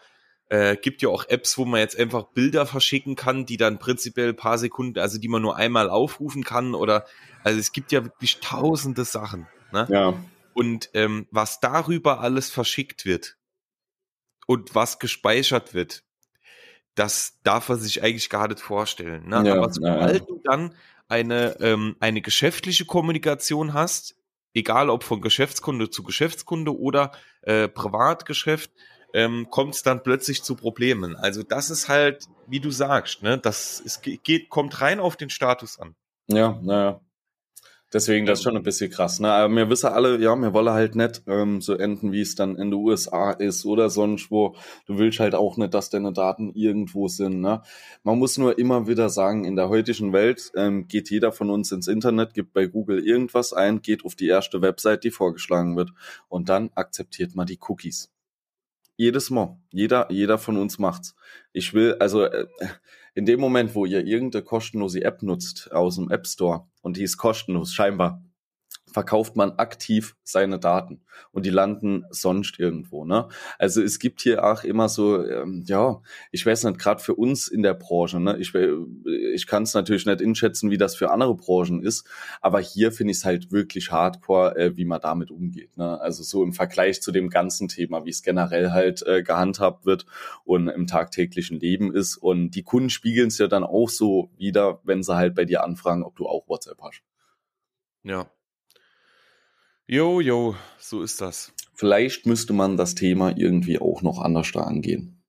äh, 0.49 0.77
gibt 0.77 1.03
ja 1.03 1.09
auch 1.09 1.25
Apps, 1.29 1.57
wo 1.59 1.65
man 1.65 1.81
jetzt 1.81 1.99
einfach 1.99 2.25
Bilder 2.25 2.67
verschicken 2.67 3.17
kann, 3.17 3.47
die 3.47 3.57
dann 3.57 3.79
prinzipiell 3.79 4.35
paar 4.35 4.59
Sekunden, 4.59 4.99
also 4.99 5.19
die 5.19 5.29
man 5.29 5.43
nur 5.43 5.57
einmal 5.57 5.89
aufrufen 5.89 6.45
kann 6.45 6.75
oder, 6.75 7.07
also 7.43 7.59
es 7.59 7.73
gibt 7.73 7.93
ja 7.93 8.05
wirklich 8.05 8.41
tausende 8.41 9.05
Sachen. 9.05 9.47
Ne? 9.73 9.87
Ja. 9.91 10.15
Und 10.53 10.91
ähm, 10.95 11.27
was 11.31 11.61
darüber 11.61 12.21
alles 12.21 12.51
verschickt 12.51 13.05
wird 13.05 13.37
und 14.47 14.75
was 14.75 14.99
gespeichert 14.99 15.75
wird, 15.75 16.05
das 16.95 17.41
darf 17.43 17.69
man 17.69 17.79
sich 17.81 18.03
eigentlich 18.03 18.31
gar 18.31 18.47
nicht 18.47 18.61
vorstellen. 18.61 19.29
Ne? 19.29 19.43
Ja, 19.47 19.55
Aber 19.57 19.73
sobald 19.73 20.21
ja. 20.21 20.27
du 20.27 20.41
dann 20.45 20.75
eine, 21.09 21.57
ähm, 21.61 21.97
eine 22.01 22.21
geschäftliche 22.21 22.85
Kommunikation 22.85 23.75
hast, 23.75 24.17
egal 24.55 24.91
ob 24.91 25.03
von 25.03 25.21
Geschäftskunde 25.21 25.91
zu 25.91 26.03
Geschäftskunde 26.05 26.79
oder 26.79 27.13
äh, 27.43 27.69
Privatgeschäft, 27.69 28.71
ähm, 29.15 29.47
kommt 29.49 29.77
es 29.77 29.83
dann 29.83 30.03
plötzlich 30.03 30.43
zu 30.43 30.57
Problemen. 30.57 31.17
Also 31.17 31.43
das 31.43 31.71
ist 31.71 31.89
halt, 31.89 32.27
wie 32.49 32.61
du 32.61 32.71
sagst, 32.71 33.23
ne, 33.23 33.39
das 33.39 33.81
es 33.85 34.03
geht, 34.03 34.51
kommt 34.51 34.81
rein 34.83 35.01
auf 35.01 35.17
den 35.17 35.31
Status 35.31 35.79
an. 35.79 35.95
Ja, 36.27 36.59
naja. 36.63 37.01
Deswegen, 37.93 38.27
das 38.27 38.41
ist 38.41 38.43
schon 38.43 38.57
ein 38.57 38.65
bisschen 38.65 38.91
krass. 38.91 39.21
Ne? 39.21 39.31
Aber 39.31 39.55
wir 39.55 39.71
wissen 39.71 39.87
alle, 39.87 40.19
ja, 40.19 40.35
wir 40.35 40.53
wollen 40.53 40.71
halt 40.71 40.97
nicht 40.97 41.23
ähm, 41.29 41.61
so 41.61 41.75
enden, 41.75 42.11
wie 42.11 42.23
es 42.23 42.35
dann 42.35 42.57
in 42.57 42.73
den 42.73 42.75
USA 42.75 43.31
ist 43.31 43.65
oder 43.67 43.89
sonst 43.89 44.33
wo. 44.33 44.57
Du 44.87 44.99
willst 44.99 45.21
halt 45.21 45.37
auch 45.37 45.57
nicht, 45.59 45.75
dass 45.75 45.91
deine 45.91 46.13
Daten 46.13 46.51
irgendwo 46.55 47.07
sind. 47.07 47.41
Ne? 47.41 47.63
Man 48.03 48.19
muss 48.19 48.37
nur 48.37 48.59
immer 48.59 48.89
wieder 48.89 49.11
sagen, 49.11 49.45
in 49.45 49.55
der 49.55 49.69
heutigen 49.69 50.13
Welt 50.13 50.51
ähm, 50.57 50.89
geht 50.89 51.09
jeder 51.09 51.31
von 51.31 51.51
uns 51.51 51.71
ins 51.71 51.87
Internet, 51.87 52.35
gibt 52.35 52.53
bei 52.53 52.67
Google 52.67 52.99
irgendwas 52.99 53.53
ein, 53.53 53.81
geht 53.81 54.05
auf 54.05 54.17
die 54.17 54.27
erste 54.27 54.61
Website, 54.61 55.05
die 55.05 55.13
vorgeschlagen 55.13 55.77
wird 55.77 55.93
und 56.29 56.49
dann 56.49 56.71
akzeptiert 56.75 57.37
man 57.37 57.47
die 57.47 57.61
Cookies. 57.69 58.11
Jedes 58.97 59.31
Mal. 59.31 59.59
Jeder, 59.73 60.11
jeder 60.11 60.39
von 60.39 60.57
uns 60.57 60.79
macht's. 60.79 61.17
Ich 61.53 61.75
will, 61.75 61.97
also 61.99 62.25
äh, 62.25 62.47
in 63.15 63.27
dem 63.27 63.41
Moment, 63.41 63.75
wo 63.75 63.87
ihr 63.87 64.07
irgendeine 64.07 64.45
kostenlose 64.45 65.03
App 65.03 65.23
nutzt 65.23 65.73
aus 65.73 65.97
dem 65.97 66.11
App 66.11 66.27
Store 66.27 66.67
und 66.83 66.97
die 66.97 67.03
ist 67.03 67.17
kostenlos, 67.17 67.73
scheinbar, 67.73 68.23
verkauft 68.95 69.35
man 69.35 69.59
aktiv 69.59 70.15
seine 70.23 70.61
Daten 70.61 71.01
und 71.33 71.45
die 71.45 71.51
landen 71.51 72.05
sonst 72.11 72.61
irgendwo. 72.61 73.05
Ne? 73.05 73.27
Also 73.59 73.83
es 73.83 73.99
gibt 73.99 74.21
hier 74.21 74.45
auch 74.45 74.63
immer 74.63 74.89
so, 74.89 75.27
ähm, 75.27 75.65
ja, 75.67 76.01
ich 76.31 76.47
weiß 76.47 76.63
nicht, 76.63 76.79
gerade 76.79 77.03
für 77.03 77.17
uns 77.17 77.49
in 77.49 77.65
der 77.65 77.75
Branche, 77.75 78.21
ne? 78.21 78.37
ich, 78.39 78.55
ich 78.55 79.49
kann 79.49 79.65
es 79.65 79.75
natürlich 79.75 80.07
nicht 80.07 80.23
einschätzen, 80.23 80.71
wie 80.71 80.79
das 80.79 80.95
für 80.95 81.11
andere 81.11 81.35
Branchen 81.35 81.83
ist, 81.83 82.07
aber 82.41 82.61
hier 82.61 82.93
finde 82.93 83.11
ich 83.11 83.17
es 83.17 83.25
halt 83.25 83.51
wirklich 83.51 83.91
hardcore, 83.91 84.57
äh, 84.57 84.77
wie 84.77 84.85
man 84.85 85.01
damit 85.01 85.33
umgeht. 85.33 85.77
Ne? 85.77 86.01
Also 86.01 86.23
so 86.23 86.45
im 86.45 86.53
Vergleich 86.53 87.03
zu 87.03 87.11
dem 87.11 87.31
ganzen 87.31 87.67
Thema, 87.67 88.05
wie 88.05 88.11
es 88.11 88.23
generell 88.23 88.71
halt 88.71 89.05
äh, 89.05 89.25
gehandhabt 89.25 89.87
wird 89.87 90.07
und 90.45 90.69
im 90.69 90.87
tagtäglichen 90.87 91.59
Leben 91.59 91.93
ist. 91.93 92.17
Und 92.17 92.53
die 92.53 92.63
Kunden 92.63 92.91
spiegeln 92.91 93.27
es 93.27 93.39
ja 93.39 93.49
dann 93.49 93.65
auch 93.65 93.89
so 93.89 94.31
wieder, 94.39 94.79
wenn 94.85 95.03
sie 95.03 95.17
halt 95.17 95.35
bei 95.35 95.45
dir 95.45 95.65
anfragen, 95.65 96.05
ob 96.05 96.15
du 96.15 96.29
auch 96.29 96.49
WhatsApp 96.49 96.79
hast. 96.81 97.03
Ja, 98.05 98.31
Jo, 99.87 100.21
jo, 100.21 100.55
so 100.79 101.03
ist 101.03 101.21
das. 101.21 101.53
Vielleicht 101.75 102.25
müsste 102.25 102.53
man 102.55 102.77
das 102.77 102.95
Thema 102.95 103.37
irgendwie 103.37 103.79
auch 103.79 104.01
noch 104.01 104.19
anders 104.19 104.51
da 104.53 104.61
angehen. 104.63 105.23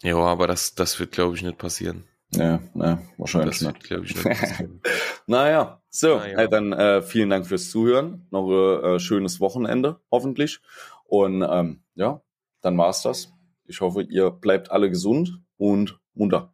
Ja, 0.00 0.16
aber 0.16 0.46
das, 0.46 0.74
das 0.74 0.98
wird, 0.98 1.12
glaube 1.12 1.36
ich, 1.36 1.42
nicht 1.42 1.58
passieren. 1.58 2.04
Ja, 2.30 2.60
ne, 2.74 3.00
wahrscheinlich 3.16 3.58
das 3.60 3.68
nicht. 3.68 3.84
glaube 3.84 4.04
ich, 4.04 4.14
nicht 4.14 4.24
passieren. 4.40 4.80
naja, 5.26 5.80
so, 5.90 6.16
naja. 6.18 6.38
Hey, 6.38 6.48
dann 6.48 6.72
äh, 6.72 7.02
vielen 7.02 7.30
Dank 7.30 7.46
fürs 7.46 7.70
Zuhören. 7.70 8.26
Noch 8.30 8.48
ein 8.48 8.84
äh, 8.84 8.98
schönes 9.00 9.40
Wochenende, 9.40 10.00
hoffentlich. 10.10 10.60
Und 11.04 11.46
ähm, 11.48 11.82
ja, 11.94 12.20
dann 12.60 12.76
war's 12.76 13.02
das. 13.02 13.32
Ich 13.64 13.80
hoffe, 13.80 14.02
ihr 14.02 14.30
bleibt 14.30 14.70
alle 14.70 14.90
gesund 14.90 15.40
und 15.56 16.00
munter. 16.14 16.52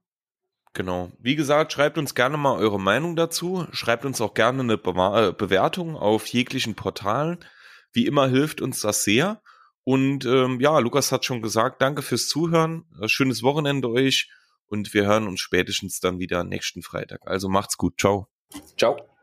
Genau. 0.74 1.12
Wie 1.20 1.36
gesagt, 1.36 1.72
schreibt 1.72 1.98
uns 1.98 2.16
gerne 2.16 2.36
mal 2.36 2.58
eure 2.58 2.80
Meinung 2.80 3.14
dazu. 3.14 3.66
Schreibt 3.70 4.04
uns 4.04 4.20
auch 4.20 4.34
gerne 4.34 4.62
eine 4.62 4.76
Be 4.76 4.90
äh, 4.90 5.32
Bewertung 5.32 5.96
auf 5.96 6.26
jeglichen 6.26 6.74
Portalen. 6.74 7.38
Wie 7.92 8.06
immer 8.06 8.28
hilft 8.28 8.60
uns 8.60 8.80
das 8.80 9.04
sehr. 9.04 9.40
Und 9.84 10.24
ähm, 10.24 10.60
ja, 10.60 10.78
Lukas 10.80 11.12
hat 11.12 11.24
schon 11.24 11.42
gesagt, 11.42 11.80
danke 11.80 12.02
fürs 12.02 12.28
Zuhören. 12.28 12.84
Äh, 13.00 13.08
schönes 13.08 13.44
Wochenende 13.44 13.88
euch. 13.88 14.28
Und 14.66 14.92
wir 14.94 15.06
hören 15.06 15.28
uns 15.28 15.40
spätestens 15.40 16.00
dann 16.00 16.18
wieder 16.18 16.42
nächsten 16.42 16.82
Freitag. 16.82 17.20
Also 17.24 17.48
macht's 17.48 17.76
gut. 17.76 18.00
Ciao. 18.00 18.26
Ciao. 18.76 19.13